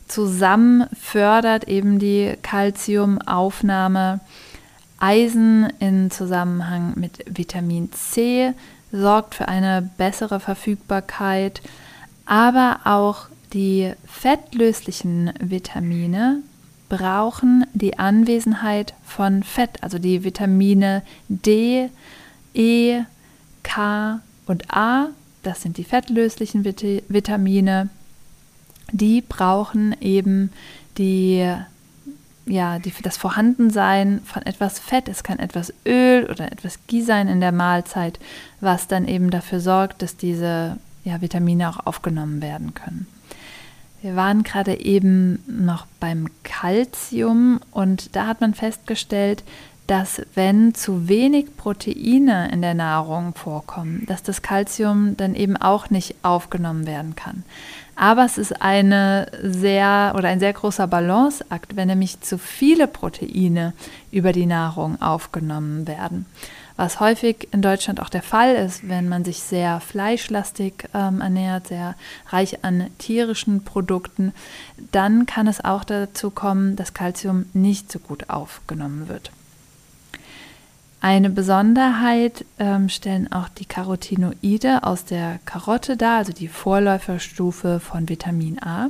zusammen 0.07 0.85
fördert 0.99 1.65
eben 1.65 1.99
die 1.99 2.35
Calciumaufnahme. 2.41 4.19
Eisen 4.97 5.71
in 5.79 6.11
Zusammenhang 6.11 6.93
mit 6.95 7.23
Vitamin 7.25 7.91
C 7.91 8.53
sorgt 8.91 9.35
für 9.35 9.47
eine 9.47 9.89
bessere 9.97 10.39
Verfügbarkeit, 10.39 11.61
aber 12.25 12.81
auch 12.85 13.27
die 13.53 13.93
fettlöslichen 14.05 15.33
Vitamine 15.39 16.43
brauchen 16.89 17.65
die 17.73 17.99
Anwesenheit 17.99 18.93
von 19.05 19.43
Fett, 19.43 19.81
also 19.81 19.99
die 19.99 20.23
Vitamine 20.23 21.03
D, 21.29 21.89
E, 22.53 23.01
K 23.63 24.19
und 24.47 24.73
A, 24.73 25.09
das 25.43 25.61
sind 25.61 25.77
die 25.77 25.83
fettlöslichen 25.83 26.65
Vitamine, 26.65 27.89
die 28.91 29.21
brauchen 29.21 29.95
eben 30.01 30.51
die, 30.97 31.47
ja, 32.45 32.79
die, 32.79 32.91
das 33.03 33.17
Vorhandensein 33.17 34.21
von 34.25 34.41
etwas 34.43 34.79
Fett. 34.79 35.07
Es 35.07 35.23
kann 35.23 35.39
etwas 35.39 35.73
Öl 35.85 36.25
oder 36.29 36.51
etwas 36.51 36.79
Gie 36.87 37.03
sein 37.03 37.27
in 37.27 37.39
der 37.39 37.51
Mahlzeit, 37.51 38.19
was 38.59 38.87
dann 38.87 39.07
eben 39.07 39.29
dafür 39.29 39.59
sorgt, 39.59 40.01
dass 40.01 40.17
diese 40.17 40.77
ja, 41.03 41.21
Vitamine 41.21 41.69
auch 41.69 41.85
aufgenommen 41.85 42.41
werden 42.41 42.73
können. 42.73 43.07
Wir 44.01 44.15
waren 44.15 44.43
gerade 44.43 44.79
eben 44.79 45.43
noch 45.45 45.85
beim 45.99 46.27
Kalzium 46.43 47.59
und 47.71 48.15
da 48.15 48.27
hat 48.27 48.39
man 48.39 48.53
festgestellt, 48.53 49.43
dass 49.87 50.21
wenn 50.35 50.75
zu 50.75 51.09
wenig 51.09 51.57
Proteine 51.57 52.49
in 52.51 52.61
der 52.61 52.75
Nahrung 52.75 53.33
vorkommen, 53.33 54.05
dass 54.07 54.21
das 54.21 54.41
Kalzium 54.41 55.17
dann 55.17 55.33
eben 55.33 55.57
auch 55.57 55.89
nicht 55.89 56.15
aufgenommen 56.21 56.85
werden 56.85 57.15
kann. 57.15 57.43
Aber 57.95 58.23
es 58.23 58.37
ist 58.37 58.61
eine 58.61 59.29
sehr 59.41 60.13
oder 60.15 60.29
ein 60.29 60.39
sehr 60.39 60.53
großer 60.53 60.87
Balanceakt, 60.87 61.75
wenn 61.75 61.87
nämlich 61.87 62.21
zu 62.21 62.37
viele 62.37 62.87
Proteine 62.87 63.73
über 64.11 64.31
die 64.31 64.45
Nahrung 64.45 65.01
aufgenommen 65.01 65.87
werden. 65.87 66.25
Was 66.79 67.01
häufig 67.01 67.49
in 67.51 67.61
Deutschland 67.61 67.99
auch 67.99 68.07
der 68.07 68.21
Fall 68.21 68.55
ist, 68.55 68.87
wenn 68.87 69.09
man 69.09 69.25
sich 69.25 69.43
sehr 69.43 69.81
fleischlastig 69.81 70.85
ähm, 70.93 71.19
ernährt, 71.19 71.67
sehr 71.67 71.95
reich 72.29 72.63
an 72.63 72.87
tierischen 72.99 73.65
Produkten, 73.65 74.31
dann 74.93 75.25
kann 75.25 75.47
es 75.47 75.63
auch 75.63 75.83
dazu 75.83 76.29
kommen, 76.31 76.77
dass 76.77 76.93
Kalzium 76.93 77.47
nicht 77.51 77.91
so 77.91 77.99
gut 77.99 78.29
aufgenommen 78.29 79.09
wird. 79.09 79.29
Eine 81.01 81.29
Besonderheit 81.29 82.45
ähm, 82.59 82.87
stellen 82.87 83.29
auch 83.29 83.49
die 83.49 83.65
Carotinoide 83.65 84.83
aus 84.83 85.03
der 85.03 85.39
Karotte 85.43 85.97
dar, 85.97 86.19
also 86.19 86.31
die 86.31 86.47
Vorläuferstufe 86.47 87.81
von 87.81 88.07
Vitamin 88.07 88.57
A. 88.63 88.89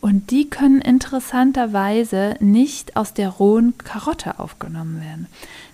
Und 0.00 0.30
die 0.30 0.48
können 0.48 0.80
interessanterweise 0.80 2.36
nicht 2.38 2.96
aus 2.96 3.14
der 3.14 3.30
rohen 3.30 3.76
Karotte 3.78 4.38
aufgenommen 4.38 5.00
werden. 5.00 5.26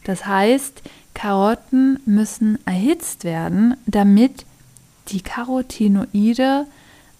Das 0.04 0.26
heißt, 0.26 0.82
Karotten 1.16 1.98
müssen 2.04 2.58
erhitzt 2.66 3.24
werden, 3.24 3.74
damit 3.86 4.44
die 5.08 5.22
Carotinoide 5.22 6.66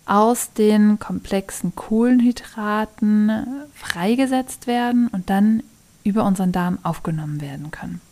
aus 0.04 0.52
den 0.52 0.98
komplexen 0.98 1.74
Kohlenhydraten 1.74 3.32
freigesetzt 3.74 4.66
werden 4.66 5.08
und 5.08 5.30
dann 5.30 5.62
über 6.04 6.24
unseren 6.24 6.52
Darm 6.52 6.78
aufgenommen 6.82 7.40
werden 7.40 7.70
können. 7.70 8.02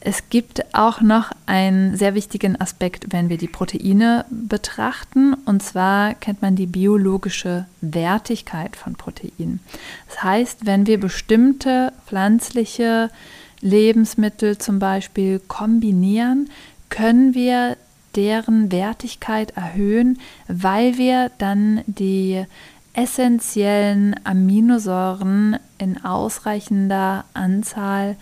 Es 0.00 0.28
gibt 0.28 0.74
auch 0.74 1.00
noch 1.00 1.30
einen 1.46 1.96
sehr 1.96 2.14
wichtigen 2.14 2.60
Aspekt, 2.60 3.12
wenn 3.12 3.28
wir 3.28 3.38
die 3.38 3.46
Proteine 3.46 4.24
betrachten. 4.30 5.34
Und 5.34 5.62
zwar 5.62 6.14
kennt 6.14 6.42
man 6.42 6.56
die 6.56 6.66
biologische 6.66 7.66
Wertigkeit 7.80 8.74
von 8.74 8.94
Proteinen. 8.94 9.60
Das 10.08 10.22
heißt, 10.24 10.66
wenn 10.66 10.86
wir 10.86 10.98
bestimmte 10.98 11.92
pflanzliche 12.06 13.10
Lebensmittel 13.60 14.58
zum 14.58 14.78
Beispiel 14.78 15.40
kombinieren, 15.40 16.50
können 16.90 17.34
wir 17.34 17.76
deren 18.14 18.72
Wertigkeit 18.72 19.56
erhöhen, 19.56 20.18
weil 20.48 20.96
wir 20.98 21.30
dann 21.38 21.82
die 21.86 22.44
essentiellen 22.94 24.16
Aminosäuren 24.24 25.58
in 25.78 26.04
ausreichender 26.04 27.24
Anzahl 27.34 28.16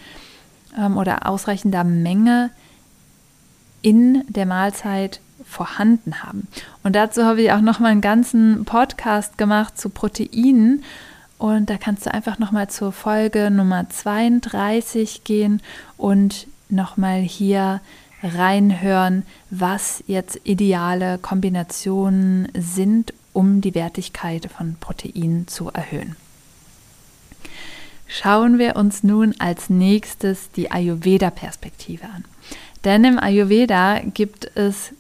ähm, 0.76 0.98
oder 0.98 1.26
ausreichender 1.26 1.84
Menge 1.84 2.50
in 3.80 4.24
der 4.28 4.46
Mahlzeit 4.46 5.20
vorhanden 5.44 6.22
haben. 6.22 6.48
Und 6.82 6.96
dazu 6.96 7.24
habe 7.24 7.40
ich 7.40 7.52
auch 7.52 7.60
noch 7.60 7.78
mal 7.78 7.88
einen 7.88 8.00
ganzen 8.00 8.64
Podcast 8.64 9.38
gemacht 9.38 9.78
zu 9.78 9.88
Proteinen. 9.90 10.82
Und 11.38 11.68
da 11.68 11.76
kannst 11.76 12.06
du 12.06 12.14
einfach 12.14 12.38
noch 12.38 12.52
mal 12.52 12.68
zur 12.68 12.92
Folge 12.92 13.50
Nummer 13.50 13.88
32 13.88 15.24
gehen 15.24 15.60
und 15.96 16.46
noch 16.68 16.96
mal 16.96 17.20
hier 17.20 17.80
reinhören, 18.22 19.24
was 19.50 20.02
jetzt 20.06 20.40
ideale 20.44 21.18
Kombinationen 21.18 22.48
sind, 22.54 23.12
um 23.32 23.60
die 23.60 23.74
Wertigkeit 23.74 24.50
von 24.50 24.76
Proteinen 24.80 25.46
zu 25.46 25.70
erhöhen. 25.70 26.16
Schauen 28.08 28.58
wir 28.58 28.76
uns 28.76 29.02
nun 29.02 29.34
als 29.38 29.68
nächstes 29.68 30.50
die 30.52 30.70
Ayurveda-Perspektive 30.70 32.04
an. 32.04 32.24
Denn 32.84 33.04
im 33.04 33.18
Ayurveda 33.18 34.00
gibt 34.00 34.56
es 34.56 34.92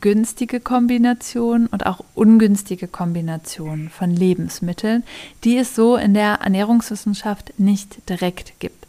günstige 0.00 0.60
Kombinationen 0.60 1.66
und 1.66 1.86
auch 1.86 2.04
ungünstige 2.14 2.86
Kombinationen 2.86 3.90
von 3.90 4.10
Lebensmitteln, 4.10 5.02
die 5.44 5.56
es 5.56 5.74
so 5.74 5.96
in 5.96 6.14
der 6.14 6.40
Ernährungswissenschaft 6.42 7.58
nicht 7.58 8.08
direkt 8.08 8.60
gibt. 8.60 8.86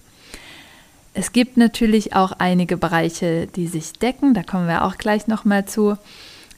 Es 1.15 1.31
gibt 1.31 1.57
natürlich 1.57 2.15
auch 2.15 2.31
einige 2.33 2.77
Bereiche, 2.77 3.47
die 3.47 3.67
sich 3.67 3.93
decken, 3.93 4.33
da 4.33 4.43
kommen 4.43 4.67
wir 4.67 4.83
auch 4.85 4.97
gleich 4.97 5.27
nochmal 5.27 5.65
zu. 5.65 5.97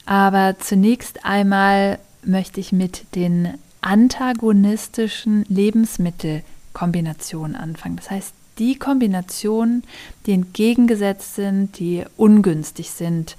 Aber 0.06 0.56
zunächst 0.60 1.26
einmal 1.26 2.00
möchte 2.24 2.60
ich 2.60 2.72
mit 2.72 3.16
den 3.16 3.54
antagonistischen 3.82 5.46
Lebensmitteln 5.50 6.44
Kombination 6.74 7.56
anfangen. 7.56 7.96
Das 7.96 8.12
heißt, 8.12 8.34
die 8.60 8.78
Kombinationen, 8.78 9.84
die 10.26 10.34
entgegengesetzt 10.34 11.36
sind, 11.36 11.80
die 11.80 12.04
ungünstig 12.18 12.92
sind 12.92 13.36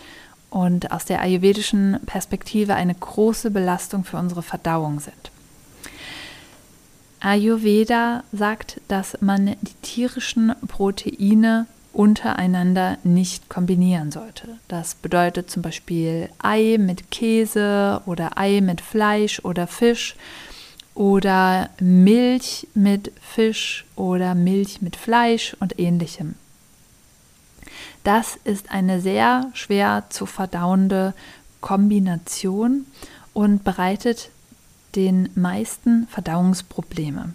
und 0.57 0.91
aus 0.91 1.05
der 1.05 1.21
ayurvedischen 1.21 1.99
Perspektive 2.07 2.75
eine 2.75 2.95
große 2.95 3.51
Belastung 3.51 4.05
für 4.05 4.17
unsere 4.17 4.43
Verdauung 4.43 5.01
sind. 5.01 5.31
Ayurveda 7.21 8.25
sagt, 8.33 8.81
dass 8.89 9.21
man 9.21 9.55
die 9.61 9.75
tierischen 9.83 10.55
Proteine 10.67 11.67
untereinander 11.93 12.97
nicht 13.05 13.51
kombinieren 13.51 14.11
sollte. 14.11 14.57
Das 14.67 14.95
bedeutet 14.95 15.51
zum 15.51 15.61
Beispiel 15.61 16.31
Ei 16.39 16.79
mit 16.79 17.11
Käse 17.11 18.01
oder 18.07 18.39
Ei 18.39 18.63
mit 18.63 18.81
Fleisch 18.81 19.41
oder 19.45 19.67
Fisch 19.67 20.17
oder 20.95 21.69
Milch 21.81 22.67
mit 22.73 23.13
Fisch 23.21 23.85
oder 23.95 24.35
Milch 24.35 24.81
mit 24.81 24.97
Fleisch 24.97 25.55
und 25.61 25.79
ähnlichem. 25.79 26.35
Das 28.07 28.39
ist 28.45 28.71
eine 28.71 29.01
sehr 29.01 29.51
schwer 29.53 30.05
zu 30.11 30.27
verdauende 30.27 31.13
Kombination 31.61 32.87
und 33.35 33.65
bereitet 33.65 34.31
den 34.95 35.29
meisten 35.35 36.07
Verdauungsprobleme. 36.07 37.33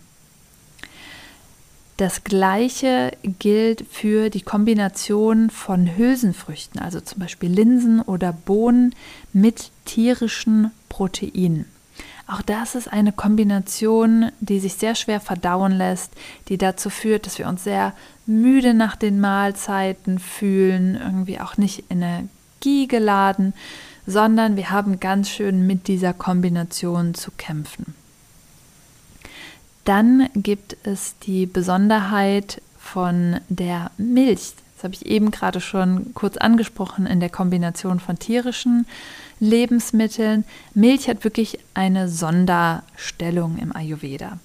Das 1.98 2.24
gleiche 2.24 3.12
gilt 3.22 3.86
für 3.92 4.30
die 4.30 4.44
Kombination 4.44 5.50
von 5.50 5.98
Hülsenfrüchten, 5.98 6.80
also 6.80 7.02
zum 7.02 7.20
Beispiel 7.20 7.52
Linsen 7.52 8.00
oder 8.00 8.32
Bohnen 8.32 8.96
mit 9.34 9.72
tierischen 9.84 10.72
Proteinen. 10.88 11.66
Auch 12.32 12.42
das 12.42 12.76
ist 12.76 12.88
eine 12.88 13.12
Kombination, 13.12 14.32
die 14.40 14.62
sich 14.62 14.76
sehr 14.76 14.96
schwer 14.96 15.20
verdauen 15.20 15.74
lässt, 15.74 16.14
die 16.48 16.58
dazu 16.58 16.90
führt, 16.90 17.26
dass 17.26 17.38
wir 17.38 17.48
uns 17.48 17.66
sehr 17.66 17.94
müde 18.26 18.74
nach 18.74 18.96
den 18.96 19.20
Mahlzeiten 19.20 20.18
fühlen, 20.18 20.96
irgendwie 20.96 21.42
auch 21.42 21.58
nicht 21.58 21.84
energiegeladen, 21.90 23.54
sondern 24.08 24.56
wir 24.56 24.70
haben 24.70 25.02
ganz 25.02 25.30
schön 25.30 25.68
mit 25.68 25.90
dieser 25.90 26.14
Kombination 26.14 27.16
zu 27.16 27.32
kämpfen. 27.32 27.96
Dann 29.84 30.30
gibt 30.34 30.78
es 30.84 31.16
die 31.24 31.46
Besonderheit 31.46 32.62
von 32.78 33.42
der 33.50 33.92
Milch. 33.98 34.54
Das 34.82 34.86
habe 34.86 34.96
ich 34.96 35.06
eben 35.06 35.30
gerade 35.30 35.62
schon 35.62 36.16
kurz 36.16 36.38
angesprochen 36.38 37.06
in 37.06 37.20
der 37.20 37.30
Kombination 37.30 38.00
von 38.00 38.18
tierischen 38.18 38.88
Lebensmitteln. 39.40 40.44
Milch 40.74 41.08
hat 41.08 41.24
wirklich 41.24 41.60
eine 41.76 42.10
Sonderstellung 42.10 43.60
im 43.60 43.76
Ayurveda. 43.76 44.40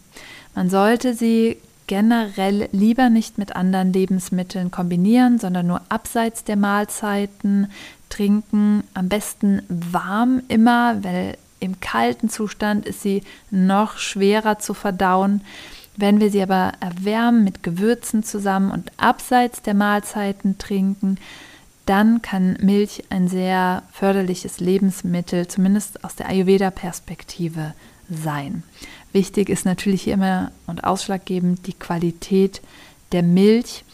Man 0.55 0.69
sollte 0.69 1.15
sie 1.15 1.57
generell 1.87 2.69
lieber 2.71 3.09
nicht 3.09 3.39
mit 3.39 3.57
anderen 3.57 3.95
Lebensmitteln 3.95 4.71
kombinieren, 4.71 5.39
sondern 5.39 5.69
nur 5.69 5.81
abseits 5.89 6.45
der 6.45 6.57
Mahlzeiten 6.57 7.71
trinken. 8.11 8.85
Am 8.93 9.09
besten 9.09 9.63
warm 9.71 10.43
immer, 10.49 11.03
weil 11.03 11.39
im 11.61 11.81
kalten 11.81 12.29
Zustand 12.29 12.85
ist 12.85 13.01
sie 13.01 13.23
noch 13.51 13.97
schwerer 13.97 14.59
zu 14.59 14.75
verdauen. 14.75 15.41
Wenn 15.97 16.21
wir 16.21 16.31
sie 16.31 16.43
aber 16.43 16.73
erwärmen 16.81 17.43
mit 17.45 17.63
Gewürzen 17.63 18.23
zusammen 18.23 18.71
und 18.71 18.93
abseits 18.99 19.63
der 19.63 19.75
Mahlzeiten 19.75 20.59
trinken, 20.59 21.19
dann 21.87 22.21
kann 22.21 22.59
Milch 22.61 23.05
ein 23.11 23.29
sehr 23.29 23.83
förderliches 23.93 24.61
Lebensmittel, 24.61 25.47
zumindest 25.47 26.05
aus 26.05 26.17
der 26.17 26.29
Ayurveda-Perspektive, 26.29 27.75
sein. 28.09 28.63
Wichtig 29.13 29.49
ist 29.49 29.65
natürlich 29.65 30.07
immer 30.09 30.53
und 30.67 30.85
ausschlaggebend 30.85 31.67
die 31.67 31.73
Qualität 31.73 32.61
der 33.13 33.23
Milch. 33.23 33.85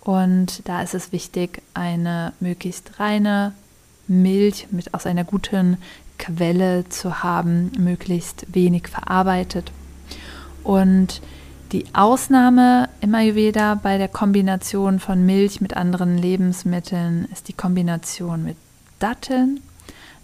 Und 0.00 0.62
da 0.66 0.82
ist 0.82 0.94
es 0.94 1.12
wichtig, 1.12 1.62
eine 1.74 2.32
möglichst 2.40 2.98
reine 2.98 3.52
Milch 4.08 4.66
mit 4.70 4.94
aus 4.94 5.06
einer 5.06 5.24
guten 5.24 5.78
Quelle 6.18 6.88
zu 6.88 7.22
haben, 7.22 7.70
möglichst 7.78 8.46
wenig 8.52 8.88
verarbeitet. 8.88 9.70
Und 10.64 11.20
die 11.72 11.86
Ausnahme 11.94 12.90
im 13.00 13.14
Ayurveda 13.14 13.76
bei 13.76 13.96
der 13.96 14.08
Kombination 14.08 15.00
von 15.00 15.24
Milch 15.24 15.62
mit 15.62 15.74
anderen 15.74 16.18
Lebensmitteln 16.18 17.26
ist 17.32 17.48
die 17.48 17.54
Kombination 17.54 18.44
mit 18.44 18.56
Datteln, 18.98 19.60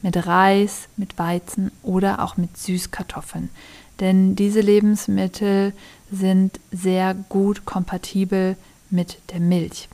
mit 0.03 0.27
Reis, 0.27 0.89
mit 0.97 1.19
Weizen 1.19 1.73
oder 1.83 2.23
auch 2.23 2.37
mit 2.37 2.59
Süßkartoffeln. 2.59 3.49
Denn 3.99 4.37
diese 4.37 4.61
Lebensmittel 4.61 5.73
sind 6.13 6.61
sehr 6.71 7.15
gut 7.15 7.65
kompatibel 7.65 8.57
mit 8.91 9.19
der 9.33 9.41
Milch. 9.41 9.89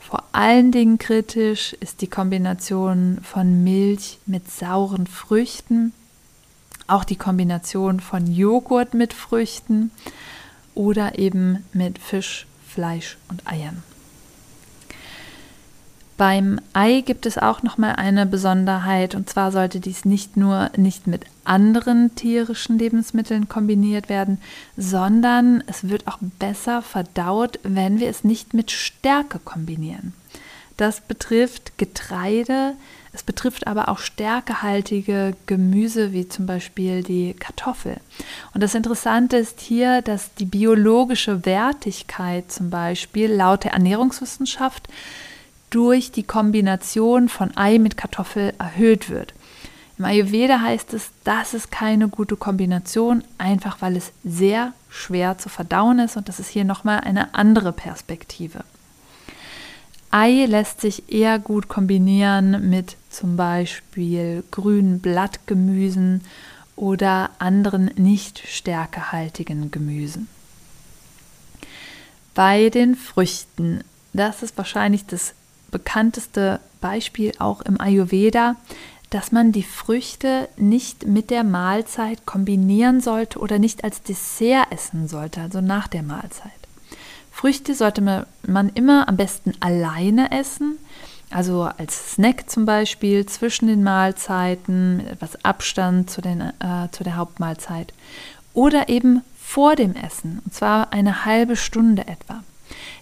Vor 0.00 0.24
allen 0.32 0.72
Dingen 0.72 0.98
kritisch 0.98 1.74
ist 1.74 2.02
die 2.02 2.08
Kombination 2.08 3.20
von 3.22 3.62
Milch 3.62 4.18
mit 4.26 4.50
sauren 4.50 5.06
Früchten, 5.06 5.92
auch 6.86 7.04
die 7.04 7.16
Kombination 7.16 8.00
von 8.00 8.26
Joghurt 8.26 8.94
mit 8.94 9.12
Früchten 9.12 9.90
oder 10.74 11.18
eben 11.18 11.64
mit 11.72 11.98
Fisch, 11.98 12.46
Fleisch 12.66 13.16
und 13.28 13.46
Eiern. 13.46 13.82
Beim 16.16 16.60
Ei 16.72 17.00
gibt 17.00 17.26
es 17.26 17.38
auch 17.38 17.64
noch 17.64 17.76
mal 17.76 17.96
eine 17.96 18.24
Besonderheit 18.24 19.16
und 19.16 19.28
zwar 19.28 19.50
sollte 19.50 19.80
dies 19.80 20.04
nicht 20.04 20.36
nur 20.36 20.70
nicht 20.76 21.08
mit 21.08 21.24
anderen 21.42 22.14
tierischen 22.14 22.78
Lebensmitteln 22.78 23.48
kombiniert 23.48 24.08
werden, 24.08 24.38
sondern 24.76 25.64
es 25.66 25.88
wird 25.88 26.06
auch 26.06 26.18
besser 26.38 26.82
verdaut, 26.82 27.58
wenn 27.64 27.98
wir 27.98 28.08
es 28.08 28.22
nicht 28.22 28.54
mit 28.54 28.70
Stärke 28.70 29.40
kombinieren. 29.40 30.12
Das 30.76 31.00
betrifft 31.00 31.78
Getreide, 31.78 32.74
es 33.12 33.22
betrifft 33.22 33.68
aber 33.68 33.88
auch 33.88 34.00
stärkehaltige 34.00 35.36
Gemüse 35.46 36.12
wie 36.12 36.28
zum 36.28 36.46
Beispiel 36.46 37.04
die 37.04 37.34
Kartoffel. 37.34 37.98
Und 38.54 38.62
das 38.62 38.74
Interessante 38.74 39.36
ist 39.36 39.60
hier, 39.60 40.02
dass 40.02 40.34
die 40.34 40.46
biologische 40.46 41.46
Wertigkeit 41.46 42.50
zum 42.50 42.70
Beispiel 42.70 43.30
laut 43.30 43.62
der 43.62 43.74
Ernährungswissenschaft 43.74 44.88
durch 45.70 46.10
die 46.10 46.24
Kombination 46.24 47.28
von 47.28 47.56
Ei 47.56 47.78
mit 47.78 47.96
Kartoffel 47.96 48.52
erhöht 48.58 49.10
wird. 49.10 49.32
Im 49.96 50.06
Ayurveda 50.06 50.60
heißt 50.60 50.92
es, 50.92 51.10
das 51.22 51.54
ist 51.54 51.70
keine 51.70 52.08
gute 52.08 52.36
Kombination, 52.36 53.22
einfach 53.38 53.80
weil 53.80 53.96
es 53.96 54.10
sehr 54.24 54.72
schwer 54.90 55.38
zu 55.38 55.48
verdauen 55.48 56.00
ist 56.00 56.16
und 56.16 56.28
das 56.28 56.40
ist 56.40 56.48
hier 56.48 56.64
nochmal 56.64 57.00
eine 57.00 57.32
andere 57.34 57.72
Perspektive. 57.72 58.64
Ei 60.16 60.46
lässt 60.46 60.80
sich 60.80 61.12
eher 61.12 61.40
gut 61.40 61.66
kombinieren 61.66 62.70
mit 62.70 62.96
zum 63.10 63.36
Beispiel 63.36 64.44
grünen 64.52 65.00
Blattgemüsen 65.00 66.22
oder 66.76 67.30
anderen 67.40 67.86
nicht 67.96 68.38
stärkehaltigen 68.46 69.72
Gemüsen. 69.72 70.28
Bei 72.32 72.70
den 72.70 72.94
Früchten, 72.94 73.82
das 74.12 74.44
ist 74.44 74.56
wahrscheinlich 74.56 75.04
das 75.04 75.34
bekannteste 75.72 76.60
Beispiel 76.80 77.32
auch 77.40 77.62
im 77.62 77.80
Ayurveda, 77.80 78.54
dass 79.10 79.32
man 79.32 79.50
die 79.50 79.64
Früchte 79.64 80.48
nicht 80.56 81.08
mit 81.08 81.30
der 81.30 81.42
Mahlzeit 81.42 82.24
kombinieren 82.24 83.00
sollte 83.00 83.40
oder 83.40 83.58
nicht 83.58 83.82
als 83.82 84.00
Dessert 84.00 84.70
essen 84.70 85.08
sollte, 85.08 85.40
also 85.40 85.60
nach 85.60 85.88
der 85.88 86.04
Mahlzeit. 86.04 86.63
Früchte 87.34 87.74
sollte 87.74 88.00
man 88.00 88.68
immer 88.74 89.08
am 89.08 89.16
besten 89.16 89.54
alleine 89.58 90.30
essen, 90.30 90.78
also 91.30 91.64
als 91.64 92.12
Snack 92.12 92.48
zum 92.48 92.64
Beispiel 92.64 93.26
zwischen 93.26 93.66
den 93.66 93.82
Mahlzeiten, 93.82 95.04
etwas 95.04 95.44
Abstand 95.44 96.08
zu, 96.08 96.20
den, 96.20 96.40
äh, 96.40 96.88
zu 96.92 97.02
der 97.02 97.16
Hauptmahlzeit 97.16 97.92
oder 98.54 98.88
eben 98.88 99.22
vor 99.36 99.74
dem 99.74 99.96
Essen, 99.96 100.42
und 100.44 100.54
zwar 100.54 100.92
eine 100.92 101.24
halbe 101.24 101.56
Stunde 101.56 102.06
etwa. 102.06 102.44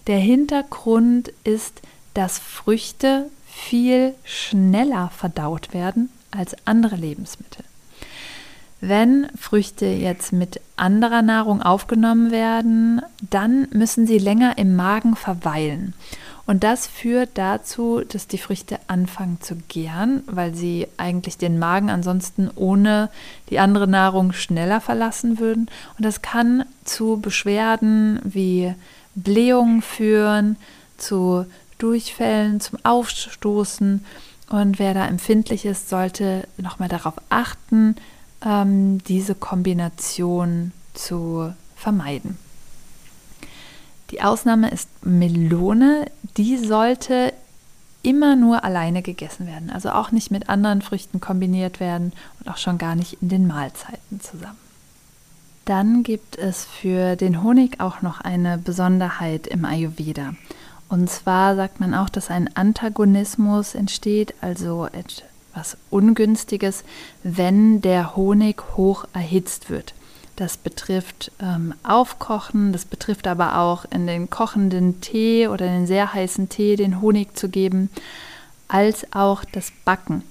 Der 0.07 0.17
Hintergrund 0.17 1.31
ist, 1.43 1.81
dass 2.15 2.39
Früchte 2.39 3.29
viel 3.45 4.15
schneller 4.23 5.11
verdaut 5.15 5.75
werden 5.75 6.09
als 6.31 6.55
andere 6.65 6.95
Lebensmittel. 6.95 7.63
Wenn 8.85 9.29
Früchte 9.39 9.85
jetzt 9.85 10.33
mit 10.33 10.59
anderer 10.75 11.21
Nahrung 11.21 11.61
aufgenommen 11.61 12.31
werden, 12.31 13.01
dann 13.29 13.69
müssen 13.71 14.05
sie 14.05 14.17
länger 14.17 14.57
im 14.57 14.75
Magen 14.75 15.15
verweilen. 15.15 15.93
Und 16.45 16.65
das 16.65 16.85
führt 16.85 17.29
dazu, 17.35 18.01
dass 18.01 18.27
die 18.27 18.37
Früchte 18.37 18.77
anfangen 18.87 19.37
zu 19.39 19.55
gären, 19.69 20.23
weil 20.25 20.53
sie 20.53 20.89
eigentlich 20.97 21.37
den 21.37 21.59
Magen 21.59 21.89
ansonsten 21.89 22.49
ohne 22.55 23.09
die 23.49 23.59
andere 23.59 23.87
Nahrung 23.87 24.33
schneller 24.33 24.81
verlassen 24.81 25.39
würden. 25.39 25.69
Und 25.97 26.03
das 26.03 26.21
kann 26.21 26.65
zu 26.83 27.21
Beschwerden 27.21 28.19
wie 28.25 28.75
Blähungen 29.15 29.81
führen, 29.81 30.57
zu 30.97 31.45
Durchfällen, 31.77 32.59
zum 32.59 32.79
Aufstoßen. 32.83 34.03
Und 34.49 34.77
wer 34.77 34.93
da 34.93 35.07
empfindlich 35.07 35.63
ist, 35.63 35.87
sollte 35.87 36.49
nochmal 36.57 36.89
darauf 36.89 37.15
achten, 37.29 37.95
ähm, 38.45 39.03
diese 39.03 39.35
Kombination 39.35 40.71
zu 40.93 41.53
vermeiden. 41.75 42.37
Die 44.11 44.21
Ausnahme 44.21 44.69
ist 44.69 44.89
Melone. 45.03 46.05
Die 46.37 46.57
sollte 46.57 47.33
immer 48.03 48.35
nur 48.35 48.63
alleine 48.63 49.01
gegessen 49.01 49.47
werden, 49.47 49.69
also 49.69 49.91
auch 49.91 50.11
nicht 50.11 50.29
mit 50.29 50.49
anderen 50.49 50.81
Früchten 50.81 51.21
kombiniert 51.21 51.79
werden 51.79 52.11
und 52.39 52.51
auch 52.51 52.57
schon 52.57 52.77
gar 52.77 52.95
nicht 52.95 53.21
in 53.21 53.29
den 53.29 53.47
Mahlzeiten 53.47 54.19
zusammen. 54.19 54.57
Dann 55.65 56.03
gibt 56.03 56.37
es 56.37 56.65
für 56.65 57.15
den 57.15 57.41
Honig 57.41 57.79
auch 57.79 58.01
noch 58.01 58.19
eine 58.19 58.57
Besonderheit 58.57 59.47
im 59.47 59.63
Ayurveda. 59.63 60.35
Und 60.89 61.09
zwar 61.09 61.55
sagt 61.55 61.79
man 61.79 61.95
auch, 61.95 62.09
dass 62.09 62.29
ein 62.29 62.53
Antagonismus 62.55 63.73
entsteht, 63.73 64.35
also 64.41 64.87
etwas 65.53 65.77
Ungünstiges, 65.91 66.83
wenn 67.21 67.81
der 67.81 68.15
Honig 68.15 68.61
hoch 68.75 69.05
erhitzt 69.13 69.69
wird. 69.69 69.93
Das 70.35 70.57
betrifft 70.57 71.31
ähm, 71.39 71.75
Aufkochen, 71.83 72.73
das 72.73 72.85
betrifft 72.85 73.27
aber 73.27 73.59
auch 73.59 73.85
in 73.91 74.07
den 74.07 74.31
kochenden 74.31 74.99
Tee 74.99 75.47
oder 75.47 75.67
in 75.67 75.73
den 75.73 75.87
sehr 75.87 76.11
heißen 76.11 76.49
Tee 76.49 76.75
den 76.75 77.01
Honig 77.01 77.37
zu 77.37 77.49
geben, 77.49 77.91
als 78.67 79.05
auch 79.13 79.45
das 79.45 79.71
Backen. 79.85 80.23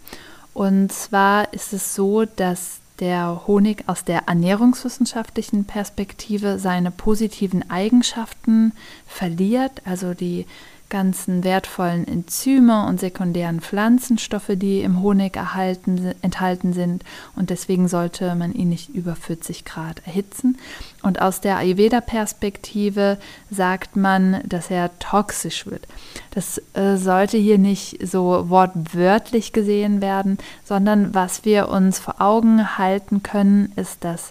Und 0.54 0.92
zwar 0.92 1.52
ist 1.54 1.72
es 1.72 1.94
so, 1.94 2.24
dass 2.24 2.80
der 2.98 3.46
Honig 3.46 3.84
aus 3.86 4.04
der 4.04 4.24
ernährungswissenschaftlichen 4.26 5.66
Perspektive 5.66 6.58
seine 6.58 6.90
positiven 6.90 7.70
Eigenschaften 7.70 8.72
verliert, 9.06 9.82
also 9.84 10.14
die 10.14 10.46
ganzen 10.92 11.42
wertvollen 11.42 12.06
Enzyme 12.06 12.86
und 12.86 13.00
sekundären 13.00 13.62
Pflanzenstoffe, 13.62 14.50
die 14.50 14.82
im 14.82 15.00
Honig 15.00 15.36
erhalten, 15.36 16.14
enthalten 16.20 16.74
sind. 16.74 17.02
Und 17.34 17.48
deswegen 17.48 17.88
sollte 17.88 18.34
man 18.34 18.52
ihn 18.52 18.68
nicht 18.68 18.90
über 18.90 19.16
40 19.16 19.64
Grad 19.64 20.06
erhitzen. 20.06 20.58
Und 21.02 21.20
aus 21.22 21.40
der 21.40 21.56
Ayurveda-Perspektive 21.56 23.16
sagt 23.50 23.96
man, 23.96 24.42
dass 24.44 24.70
er 24.70 24.96
toxisch 24.98 25.64
wird. 25.66 25.88
Das 26.32 26.60
äh, 26.74 26.98
sollte 26.98 27.38
hier 27.38 27.58
nicht 27.58 28.06
so 28.06 28.50
wortwörtlich 28.50 29.54
gesehen 29.54 30.02
werden, 30.02 30.36
sondern 30.62 31.14
was 31.14 31.46
wir 31.46 31.70
uns 31.70 31.98
vor 32.00 32.20
Augen 32.20 32.76
halten 32.76 33.22
können, 33.22 33.72
ist, 33.76 34.04
dass 34.04 34.30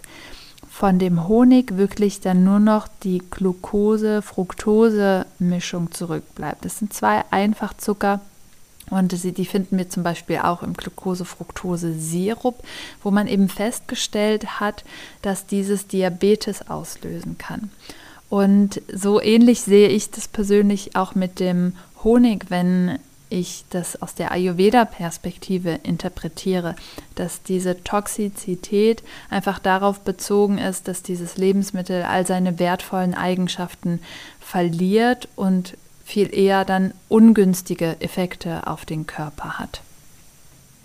von 0.72 0.98
dem 0.98 1.28
Honig 1.28 1.76
wirklich 1.76 2.20
dann 2.20 2.42
nur 2.44 2.58
noch 2.58 2.88
die 3.04 3.22
Glucose-Fructose-Mischung 3.30 5.92
zurückbleibt. 5.92 6.64
Das 6.64 6.78
sind 6.78 6.94
zwei 6.94 7.24
Einfachzucker. 7.30 8.22
Und 8.88 9.12
die 9.22 9.44
finden 9.44 9.76
wir 9.76 9.90
zum 9.90 10.02
Beispiel 10.02 10.38
auch 10.38 10.62
im 10.62 10.72
Glucose-Fructose-Sirup, 10.72 12.54
wo 13.02 13.10
man 13.10 13.26
eben 13.26 13.50
festgestellt 13.50 14.60
hat, 14.60 14.82
dass 15.20 15.44
dieses 15.44 15.88
Diabetes 15.88 16.70
auslösen 16.70 17.36
kann. 17.36 17.70
Und 18.30 18.80
so 18.90 19.20
ähnlich 19.20 19.60
sehe 19.60 19.88
ich 19.88 20.10
das 20.10 20.26
persönlich 20.26 20.96
auch 20.96 21.14
mit 21.14 21.38
dem 21.38 21.74
Honig, 22.02 22.46
wenn 22.48 22.98
ich 23.32 23.64
das 23.70 24.00
aus 24.00 24.14
der 24.14 24.30
Ayurveda-Perspektive 24.30 25.80
interpretiere, 25.82 26.76
dass 27.14 27.42
diese 27.42 27.82
Toxizität 27.82 29.02
einfach 29.30 29.58
darauf 29.58 30.00
bezogen 30.00 30.58
ist, 30.58 30.86
dass 30.86 31.02
dieses 31.02 31.38
Lebensmittel 31.38 32.02
all 32.02 32.26
seine 32.26 32.58
wertvollen 32.58 33.14
Eigenschaften 33.14 34.00
verliert 34.40 35.28
und 35.34 35.76
viel 36.04 36.32
eher 36.34 36.64
dann 36.64 36.92
ungünstige 37.08 37.96
Effekte 38.00 38.66
auf 38.66 38.84
den 38.84 39.06
Körper 39.06 39.58
hat. 39.58 39.80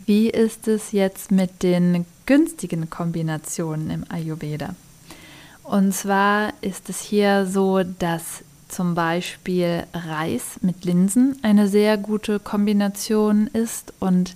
Wie 0.06 0.30
ist 0.30 0.70
es 0.70 0.94
jetzt 0.94 1.32
mit 1.32 1.64
den 1.64 2.06
günstigen 2.26 2.90
Kombinationen 2.90 3.90
im 3.90 4.06
Ayurveda? 4.10 4.74
Und 5.64 5.94
zwar 5.94 6.54
ist 6.62 6.88
es 6.88 7.02
hier 7.02 7.46
so, 7.46 7.84
dass 7.84 8.44
zum 8.68 8.96
Beispiel 8.96 9.84
Reis 9.94 10.60
mit 10.62 10.86
Linsen 10.86 11.38
eine 11.42 11.68
sehr 11.68 11.98
gute 11.98 12.40
Kombination 12.40 13.48
ist 13.48 13.94
und 14.00 14.36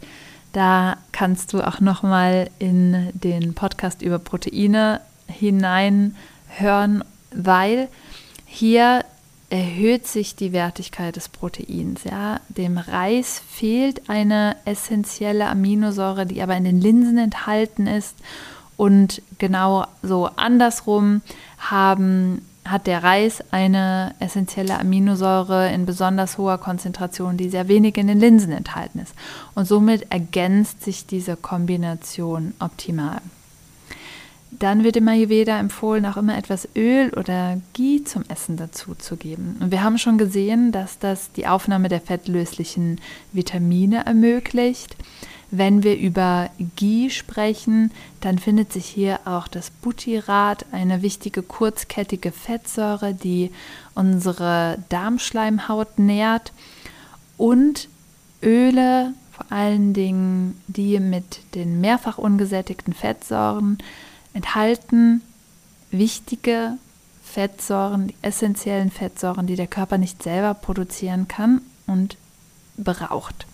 da 0.53 0.97
kannst 1.11 1.53
du 1.53 1.65
auch 1.65 1.79
noch 1.79 2.03
mal 2.03 2.49
in 2.59 3.09
den 3.13 3.53
Podcast 3.53 4.01
über 4.01 4.19
Proteine 4.19 5.01
hineinhören, 5.27 7.03
weil 7.33 7.87
hier 8.45 9.05
erhöht 9.49 10.07
sich 10.07 10.35
die 10.35 10.53
Wertigkeit 10.53 11.15
des 11.15 11.29
Proteins. 11.29 12.03
Ja? 12.05 12.39
Dem 12.49 12.77
Reis 12.77 13.41
fehlt 13.49 14.09
eine 14.09 14.55
essentielle 14.65 15.47
Aminosäure, 15.47 16.25
die 16.25 16.41
aber 16.41 16.55
in 16.55 16.63
den 16.63 16.79
Linsen 16.79 17.17
enthalten 17.17 17.87
ist. 17.87 18.15
Und 18.77 19.21
genau 19.37 19.85
so 20.01 20.29
andersrum 20.37 21.21
haben 21.59 22.41
hat 22.63 22.87
der 22.87 23.03
Reis 23.03 23.43
eine 23.51 24.13
essentielle 24.19 24.79
Aminosäure 24.79 25.71
in 25.73 25.85
besonders 25.85 26.37
hoher 26.37 26.57
Konzentration, 26.57 27.37
die 27.37 27.49
sehr 27.49 27.67
wenig 27.67 27.97
in 27.97 28.07
den 28.07 28.19
Linsen 28.19 28.51
enthalten 28.51 28.99
ist. 28.99 29.13
Und 29.55 29.65
somit 29.65 30.11
ergänzt 30.11 30.83
sich 30.83 31.05
diese 31.05 31.35
Kombination 31.35 32.53
optimal. 32.59 33.21
dann 34.51 34.83
wird 34.83 34.97
im 34.97 35.07
Ayurveda 35.07 35.59
empfohlen, 35.59 36.05
auch 36.05 36.17
immer 36.17 36.37
etwas 36.37 36.67
Öl 36.75 37.11
oder 37.15 37.59
Ghee 37.73 38.03
zum 38.03 38.23
Essen 38.27 38.57
dazu 38.57 38.93
zu 38.95 39.15
geben. 39.15 39.57
Und 39.59 39.71
wir 39.71 39.81
haben 39.81 39.97
schon 39.97 40.17
gesehen, 40.19 40.71
dass 40.71 40.99
das 40.99 41.31
die 41.31 41.47
Aufnahme 41.47 41.89
der 41.89 42.01
fettlöslichen 42.01 42.99
Vitamine 43.31 44.05
ermöglicht. 44.05 44.95
Wenn 45.53 45.83
wir 45.83 45.97
über 45.97 46.49
Ghee 46.77 47.09
sprechen, 47.09 47.91
dann 48.21 48.39
findet 48.39 48.71
sich 48.71 48.85
hier 48.85 49.19
auch 49.25 49.49
das 49.49 49.69
Butyrat, 49.69 50.65
eine 50.71 51.01
wichtige 51.01 51.43
kurzkettige 51.43 52.31
Fettsäure, 52.31 53.13
die 53.13 53.51
unsere 53.93 54.77
Darmschleimhaut 54.87 55.99
nährt 55.99 56.53
und 57.37 57.89
Öle, 58.41 59.13
vor 59.33 59.45
allen 59.49 59.93
Dingen 59.93 60.61
die 60.67 61.01
mit 61.01 61.41
den 61.53 61.81
mehrfach 61.81 62.17
ungesättigten 62.17 62.93
Fettsäuren, 62.93 63.77
enthalten 64.33 65.21
wichtige 65.91 66.77
Fettsäuren, 67.25 68.07
die 68.07 68.15
essentiellen 68.21 68.89
Fettsäuren, 68.89 69.47
die 69.47 69.57
der 69.57 69.67
Körper 69.67 69.97
nicht 69.97 70.23
selber 70.23 70.53
produzieren 70.53 71.27
kann 71.27 71.61
und 71.87 72.15
braucht. 72.77 73.45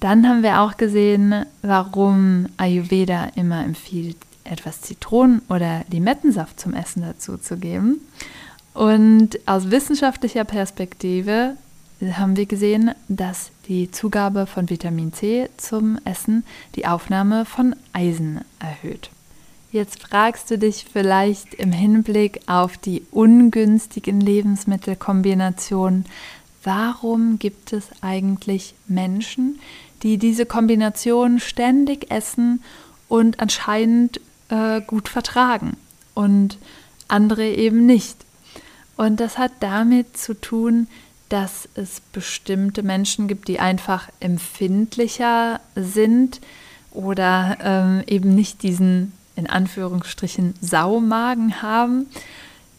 Dann 0.00 0.28
haben 0.28 0.42
wir 0.42 0.60
auch 0.60 0.76
gesehen, 0.76 1.44
warum 1.62 2.46
Ayurveda 2.56 3.28
immer 3.34 3.64
empfiehlt, 3.64 4.16
etwas 4.44 4.80
Zitronen- 4.80 5.42
oder 5.48 5.84
Limettensaft 5.90 6.60
zum 6.60 6.72
Essen 6.74 7.02
dazu 7.02 7.36
zu 7.36 7.56
geben. 7.56 8.00
Und 8.74 9.40
aus 9.46 9.70
wissenschaftlicher 9.70 10.44
Perspektive 10.44 11.56
haben 12.12 12.36
wir 12.36 12.46
gesehen, 12.46 12.92
dass 13.08 13.50
die 13.66 13.90
Zugabe 13.90 14.46
von 14.46 14.70
Vitamin 14.70 15.12
C 15.12 15.48
zum 15.56 15.98
Essen 16.04 16.44
die 16.76 16.86
Aufnahme 16.86 17.44
von 17.44 17.74
Eisen 17.92 18.42
erhöht. 18.60 19.10
Jetzt 19.72 20.00
fragst 20.00 20.50
du 20.50 20.58
dich 20.58 20.86
vielleicht 20.90 21.54
im 21.54 21.72
Hinblick 21.72 22.40
auf 22.46 22.78
die 22.78 23.02
ungünstigen 23.10 24.20
Lebensmittelkombinationen, 24.20 26.06
warum 26.64 27.38
gibt 27.38 27.72
es 27.72 27.88
eigentlich 28.00 28.74
Menschen, 28.86 29.58
die 30.02 30.18
diese 30.18 30.46
Kombination 30.46 31.40
ständig 31.40 32.10
essen 32.10 32.62
und 33.08 33.40
anscheinend 33.40 34.20
äh, 34.48 34.80
gut 34.80 35.08
vertragen 35.08 35.76
und 36.14 36.58
andere 37.08 37.46
eben 37.46 37.86
nicht. 37.86 38.16
Und 38.96 39.20
das 39.20 39.38
hat 39.38 39.52
damit 39.60 40.16
zu 40.16 40.34
tun, 40.34 40.88
dass 41.28 41.68
es 41.74 42.00
bestimmte 42.00 42.82
Menschen 42.82 43.28
gibt, 43.28 43.48
die 43.48 43.60
einfach 43.60 44.08
empfindlicher 44.20 45.60
sind 45.74 46.40
oder 46.90 47.58
ähm, 47.60 48.02
eben 48.06 48.34
nicht 48.34 48.62
diesen 48.62 49.12
in 49.36 49.46
Anführungsstrichen 49.46 50.54
Saumagen 50.60 51.62
haben 51.62 52.06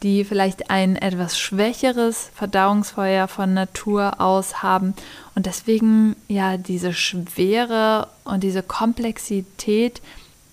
die 0.03 0.23
vielleicht 0.23 0.69
ein 0.69 0.95
etwas 0.95 1.37
schwächeres 1.37 2.31
Verdauungsfeuer 2.33 3.27
von 3.27 3.53
Natur 3.53 4.21
aus 4.21 4.63
haben 4.63 4.93
und 5.35 5.45
deswegen 5.45 6.15
ja 6.27 6.57
diese 6.57 6.93
Schwere 6.93 8.07
und 8.23 8.43
diese 8.43 8.63
Komplexität 8.63 10.01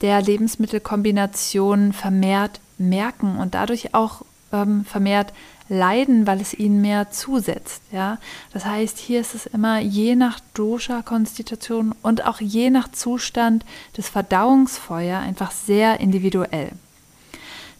der 0.00 0.20
Lebensmittelkombination 0.20 1.92
vermehrt 1.92 2.60
merken 2.78 3.38
und 3.38 3.54
dadurch 3.54 3.94
auch 3.94 4.22
ähm, 4.52 4.84
vermehrt 4.84 5.32
leiden, 5.68 6.26
weil 6.26 6.40
es 6.40 6.54
ihnen 6.54 6.80
mehr 6.80 7.10
zusetzt. 7.10 7.82
Ja? 7.92 8.18
Das 8.52 8.64
heißt, 8.64 8.98
hier 8.98 9.20
ist 9.20 9.34
es 9.34 9.46
immer 9.46 9.80
je 9.80 10.14
nach 10.14 10.38
Dosha-Konstitution 10.54 11.94
und 12.02 12.24
auch 12.24 12.40
je 12.40 12.70
nach 12.70 12.90
Zustand 12.92 13.64
des 13.96 14.08
Verdauungsfeuer 14.08 15.18
einfach 15.18 15.50
sehr 15.50 15.98
individuell 16.00 16.70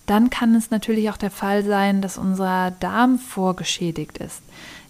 dann 0.07 0.31
kann 0.31 0.55
es 0.55 0.71
natürlich 0.71 1.11
auch 1.11 1.17
der 1.17 1.31
Fall 1.31 1.65
sein, 1.65 2.01
dass 2.01 2.19
unser 2.19 2.73
Darm 2.81 3.19
vorgeschädigt 3.19 4.19
ist. 4.19 4.43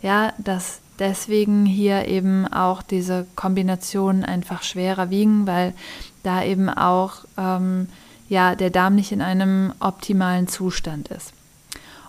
Ja, 0.02 0.32
dass 0.38 0.80
deswegen 0.98 1.66
hier 1.66 2.06
eben 2.06 2.46
auch 2.46 2.82
diese 2.82 3.26
Kombinationen 3.34 4.24
einfach 4.24 4.62
schwerer 4.62 5.10
wiegen, 5.10 5.46
weil 5.46 5.74
da 6.22 6.44
eben 6.44 6.68
auch 6.68 7.24
ähm, 7.36 7.88
ja, 8.28 8.54
der 8.54 8.70
Darm 8.70 8.94
nicht 8.94 9.12
in 9.12 9.22
einem 9.22 9.72
optimalen 9.80 10.48
Zustand 10.48 11.08
ist. 11.08 11.32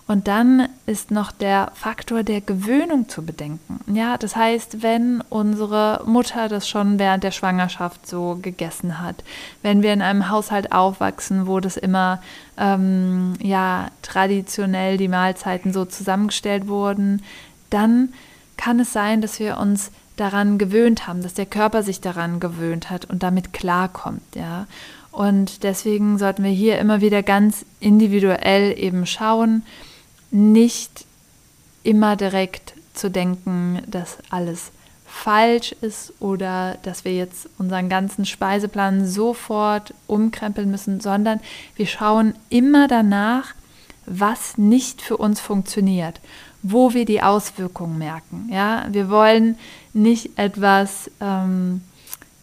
Und 0.08 0.26
dann 0.26 0.70
ist 0.86 1.10
noch 1.10 1.30
der 1.32 1.70
Faktor 1.74 2.22
der 2.22 2.40
Gewöhnung 2.40 3.10
zu 3.10 3.22
bedenken. 3.26 3.78
Ja, 3.94 4.16
das 4.16 4.34
heißt, 4.34 4.82
wenn 4.82 5.22
unsere 5.28 6.02
Mutter 6.06 6.48
das 6.48 6.66
schon 6.66 6.98
während 6.98 7.24
der 7.24 7.30
Schwangerschaft 7.30 8.06
so 8.06 8.38
gegessen 8.40 9.02
hat, 9.02 9.22
wenn 9.60 9.82
wir 9.82 9.92
in 9.92 10.00
einem 10.00 10.30
Haushalt 10.30 10.72
aufwachsen, 10.72 11.46
wo 11.46 11.60
das 11.60 11.76
immer 11.76 12.22
ähm, 12.56 13.34
ja 13.42 13.88
traditionell 14.00 14.96
die 14.96 15.08
Mahlzeiten 15.08 15.74
so 15.74 15.84
zusammengestellt 15.84 16.68
wurden, 16.68 17.22
dann 17.68 18.08
kann 18.56 18.80
es 18.80 18.94
sein, 18.94 19.20
dass 19.20 19.38
wir 19.38 19.58
uns 19.58 19.90
daran 20.16 20.56
gewöhnt 20.56 21.06
haben, 21.06 21.22
dass 21.22 21.34
der 21.34 21.46
Körper 21.46 21.82
sich 21.82 22.00
daran 22.00 22.40
gewöhnt 22.40 22.88
hat 22.88 23.04
und 23.04 23.22
damit 23.22 23.52
klarkommt, 23.52 24.34
ja. 24.34 24.66
Und 25.12 25.64
deswegen 25.64 26.16
sollten 26.16 26.44
wir 26.44 26.50
hier 26.50 26.78
immer 26.78 27.00
wieder 27.00 27.22
ganz 27.22 27.64
individuell 27.80 28.78
eben 28.78 29.04
schauen, 29.04 29.64
nicht 30.30 31.04
immer 31.82 32.16
direkt 32.16 32.74
zu 32.94 33.10
denken, 33.10 33.82
dass 33.86 34.18
alles 34.30 34.72
falsch 35.06 35.72
ist 35.80 36.12
oder 36.20 36.76
dass 36.82 37.04
wir 37.04 37.14
jetzt 37.14 37.48
unseren 37.58 37.88
ganzen 37.88 38.26
Speiseplan 38.26 39.06
sofort 39.06 39.94
umkrempeln 40.06 40.70
müssen, 40.70 41.00
sondern 41.00 41.40
wir 41.76 41.86
schauen 41.86 42.34
immer 42.50 42.88
danach, 42.88 43.54
was 44.04 44.58
nicht 44.58 45.00
für 45.02 45.16
uns 45.16 45.40
funktioniert, 45.40 46.20
wo 46.62 46.94
wir 46.94 47.04
die 47.04 47.22
Auswirkungen 47.22 47.98
merken. 47.98 48.48
Ja, 48.52 48.86
wir 48.90 49.08
wollen 49.08 49.58
nicht 49.92 50.38
etwas 50.38 51.10
ähm, 51.20 51.82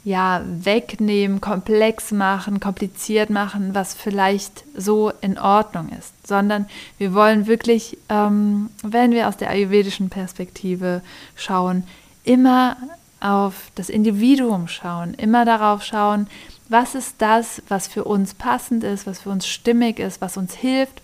ja, 0.06 0.44
wegnehmen, 0.46 1.41
komplex 1.41 2.12
machen, 2.12 2.60
kompliziert 2.60 3.32
machen, 3.32 3.74
was 3.74 3.96
vielleicht 3.96 4.63
so 4.78 5.12
in 5.20 5.39
Ordnung 5.39 5.89
ist, 5.89 6.13
sondern 6.26 6.68
wir 7.00 7.15
wollen 7.15 7.48
wirklich, 7.48 7.98
ähm, 8.08 8.70
wenn 8.84 9.12
wir 9.12 9.28
aus 9.28 9.36
der 9.36 9.50
ayurvedischen 9.50 10.10
Perspektive 10.10 11.02
schauen, 11.36 11.86
immer 12.24 12.78
auf 13.20 13.72
das 13.74 13.89
Individuum 13.89 14.68
schauen, 14.68 15.15
immer 15.15 15.44
darauf 15.44 15.84
schauen, 15.84 16.28
was 16.70 16.94
ist 16.94 17.15
das, 17.18 17.63
was 17.68 17.88
für 17.88 18.04
uns 18.04 18.36
passend 18.36 18.84
ist, 18.84 19.08
was 19.08 19.22
für 19.22 19.30
uns 19.32 19.48
stimmig 19.48 19.98
ist, 19.98 20.22
was 20.22 20.38
uns 20.38 20.54
hilft 20.54 21.02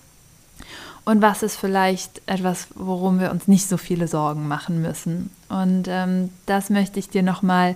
und 1.04 1.22
was 1.22 1.44
ist 1.44 1.56
vielleicht 1.56 2.22
etwas, 2.28 2.68
worum 2.76 3.20
wir 3.20 3.32
uns 3.32 3.48
nicht 3.48 3.68
so 3.68 3.78
viele 3.78 4.08
Sorgen 4.08 4.48
machen 4.48 4.82
müssen. 4.82 5.32
Und 5.50 5.88
ähm, 5.88 6.30
das 6.46 6.70
möchte 6.70 7.00
ich 7.00 7.10
dir 7.10 7.24
nochmal 7.24 7.76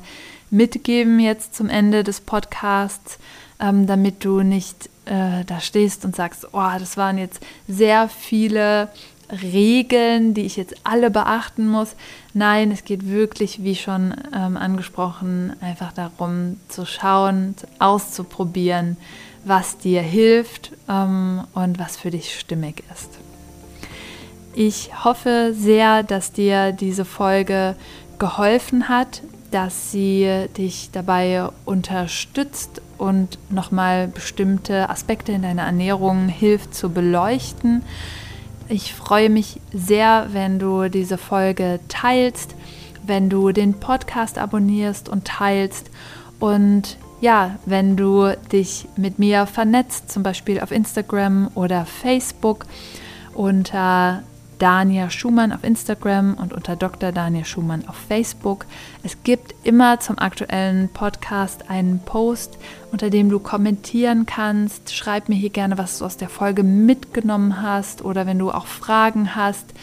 mitgeben 0.51 1.19
jetzt 1.19 1.55
zum 1.55 1.69
Ende 1.69 2.03
des 2.03 2.21
Podcasts, 2.21 3.17
ähm, 3.59 3.87
damit 3.87 4.23
du 4.23 4.41
nicht 4.41 4.89
äh, 5.05 5.43
da 5.45 5.59
stehst 5.59 6.05
und 6.05 6.15
sagst, 6.15 6.47
oh, 6.53 6.69
das 6.77 6.97
waren 6.97 7.17
jetzt 7.17 7.41
sehr 7.67 8.09
viele 8.09 8.89
Regeln, 9.31 10.33
die 10.33 10.45
ich 10.45 10.55
jetzt 10.55 10.75
alle 10.83 11.09
beachten 11.09 11.67
muss. 11.67 11.95
Nein, 12.33 12.71
es 12.71 12.83
geht 12.83 13.07
wirklich, 13.07 13.63
wie 13.63 13.75
schon 13.75 14.13
ähm, 14.33 14.55
angesprochen, 14.55 15.53
einfach 15.61 15.93
darum 15.93 16.57
zu 16.67 16.85
schauen, 16.85 17.55
auszuprobieren, 17.79 18.97
was 19.45 19.77
dir 19.77 20.01
hilft 20.01 20.71
ähm, 20.89 21.43
und 21.53 21.79
was 21.79 21.95
für 21.95 22.11
dich 22.11 22.37
stimmig 22.37 22.83
ist. 22.93 23.19
Ich 24.53 25.03
hoffe 25.03 25.53
sehr, 25.53 26.03
dass 26.03 26.31
dir 26.31 26.71
diese 26.71 27.05
Folge 27.05 27.75
geholfen 28.19 28.89
hat, 28.89 29.21
dass 29.51 29.91
sie 29.91 30.47
dich 30.57 30.89
dabei 30.91 31.47
unterstützt 31.65 32.81
und 32.97 33.37
nochmal 33.49 34.07
bestimmte 34.07 34.89
Aspekte 34.89 35.33
in 35.33 35.43
deiner 35.43 35.63
Ernährung 35.63 36.27
hilft 36.27 36.73
zu 36.73 36.89
beleuchten. 36.89 37.83
Ich 38.67 38.93
freue 38.93 39.29
mich 39.29 39.59
sehr, 39.73 40.27
wenn 40.31 40.57
du 40.57 40.89
diese 40.89 41.17
Folge 41.17 41.79
teilst, 41.87 42.55
wenn 43.05 43.29
du 43.29 43.51
den 43.51 43.75
Podcast 43.75 44.37
abonnierst 44.37 45.07
und 45.07 45.25
teilst 45.25 45.91
und 46.39 46.97
ja, 47.21 47.57
wenn 47.65 47.95
du 47.95 48.35
dich 48.51 48.87
mit 48.97 49.19
mir 49.19 49.45
vernetzt, 49.45 50.11
zum 50.11 50.23
Beispiel 50.23 50.59
auf 50.59 50.71
Instagram 50.71 51.49
oder 51.55 51.85
Facebook 51.85 52.65
unter 53.33 54.23
Dania 54.59 55.09
Schumann 55.09 55.51
auf 55.51 55.63
Instagram 55.63 56.35
und 56.35 56.53
unter 56.53 56.75
Dr. 56.75 57.11
Dania 57.11 57.43
Schumann 57.43 57.87
auf 57.87 57.95
Facebook. 57.95 58.65
Es 59.03 59.23
gibt 59.23 59.53
immer 59.63 59.99
zum 59.99 60.17
aktuellen 60.17 60.89
Podcast 60.89 61.69
einen 61.69 61.99
Post, 61.99 62.57
unter 62.91 63.09
dem 63.09 63.29
du 63.29 63.39
kommentieren 63.39 64.25
kannst. 64.25 64.93
Schreib 64.93 65.29
mir 65.29 65.35
hier 65.35 65.49
gerne, 65.49 65.77
was 65.77 65.99
du 65.99 66.05
aus 66.05 66.17
der 66.17 66.29
Folge 66.29 66.63
mitgenommen 66.63 67.61
hast 67.61 68.03
oder 68.03 68.25
wenn 68.25 68.39
du 68.39 68.51
auch 68.51 68.65
Fragen 68.65 69.35
hast, 69.35 69.73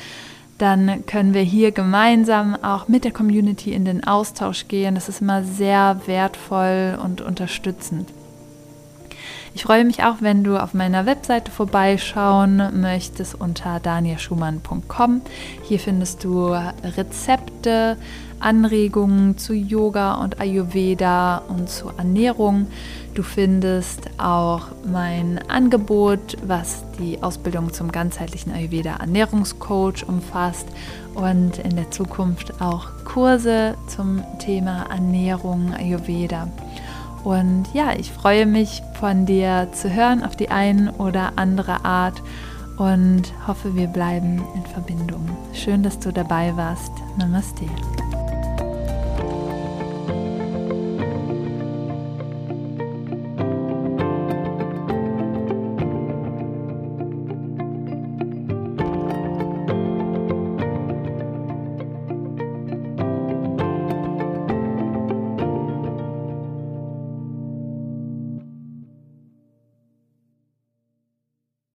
dann 0.59 1.05
können 1.07 1.35
wir 1.35 1.43
hier 1.43 1.73
gemeinsam 1.73 2.57
auch 2.63 2.89
mit 2.89 3.05
der 3.05 3.13
Community 3.13 3.73
in 3.73 3.85
den 3.85 4.05
Austausch 4.05 4.69
gehen. 4.69 4.95
Das 4.95 5.09
ist 5.09 5.21
immer 5.21 5.43
sehr 5.43 6.01
wertvoll 6.07 6.99
und 7.03 7.21
unterstützend. 7.21 8.09
Ich 9.55 9.65
freue 9.65 9.85
mich 9.85 10.03
auch, 10.03 10.17
wenn 10.21 10.45
du 10.45 10.57
auf 10.57 10.73
meiner 10.73 11.05
Webseite 11.05 11.51
vorbeischauen 11.51 12.81
möchtest 12.81 13.35
unter 13.35 13.81
danielschumann.com. 13.81 15.21
Hier 15.63 15.79
findest 15.79 16.25
du 16.25 16.49
Rezepte, 16.97 17.99
Anregungen 18.41 19.37
zu 19.37 19.53
Yoga 19.53 20.15
und 20.15 20.41
Ayurveda 20.41 21.43
und 21.49 21.69
zu 21.69 21.91
Ernährung. 21.97 22.67
Du 23.15 23.23
findest 23.23 24.09
auch 24.17 24.69
mein 24.91 25.39
Angebot, 25.51 26.39
was 26.47 26.83
die 26.99 27.23
Ausbildung 27.23 27.75
zum 27.75 27.93
ganzheitlichen 27.93 28.53
Ayurveda 28.53 28.97
Ernährungscoach 29.01 30.09
umfasst 30.09 30.67
und 31.15 31.59
in 31.59 31.77
der 31.77 31.91
Zukunft 31.91 32.63
auch 32.63 32.89
Kurse 33.05 33.75
zum 33.87 34.23
Thema 34.39 34.87
Ernährung 34.91 35.75
Ayurveda. 35.75 36.49
Und 37.25 37.65
ja, 37.73 37.93
ich 37.97 38.11
freue 38.11 38.47
mich 38.47 38.83
von 38.95 39.27
dir 39.27 39.69
zu 39.73 39.93
hören 39.93 40.25
auf 40.25 40.37
die 40.37 40.51
eine 40.51 40.93
oder 40.95 41.33
andere 41.37 41.85
Art 41.85 42.21
und 42.79 43.33
hoffe, 43.47 43.77
wir 43.77 43.87
bleiben 43.87 44.43
in 44.55 44.67
Verbindung. 44.67 45.29
Schön, 45.53 45.83
dass 45.83 45.99
du 45.99 46.13
dabei 46.13 46.57
warst. 46.57 46.93
Namaste. 47.17 47.67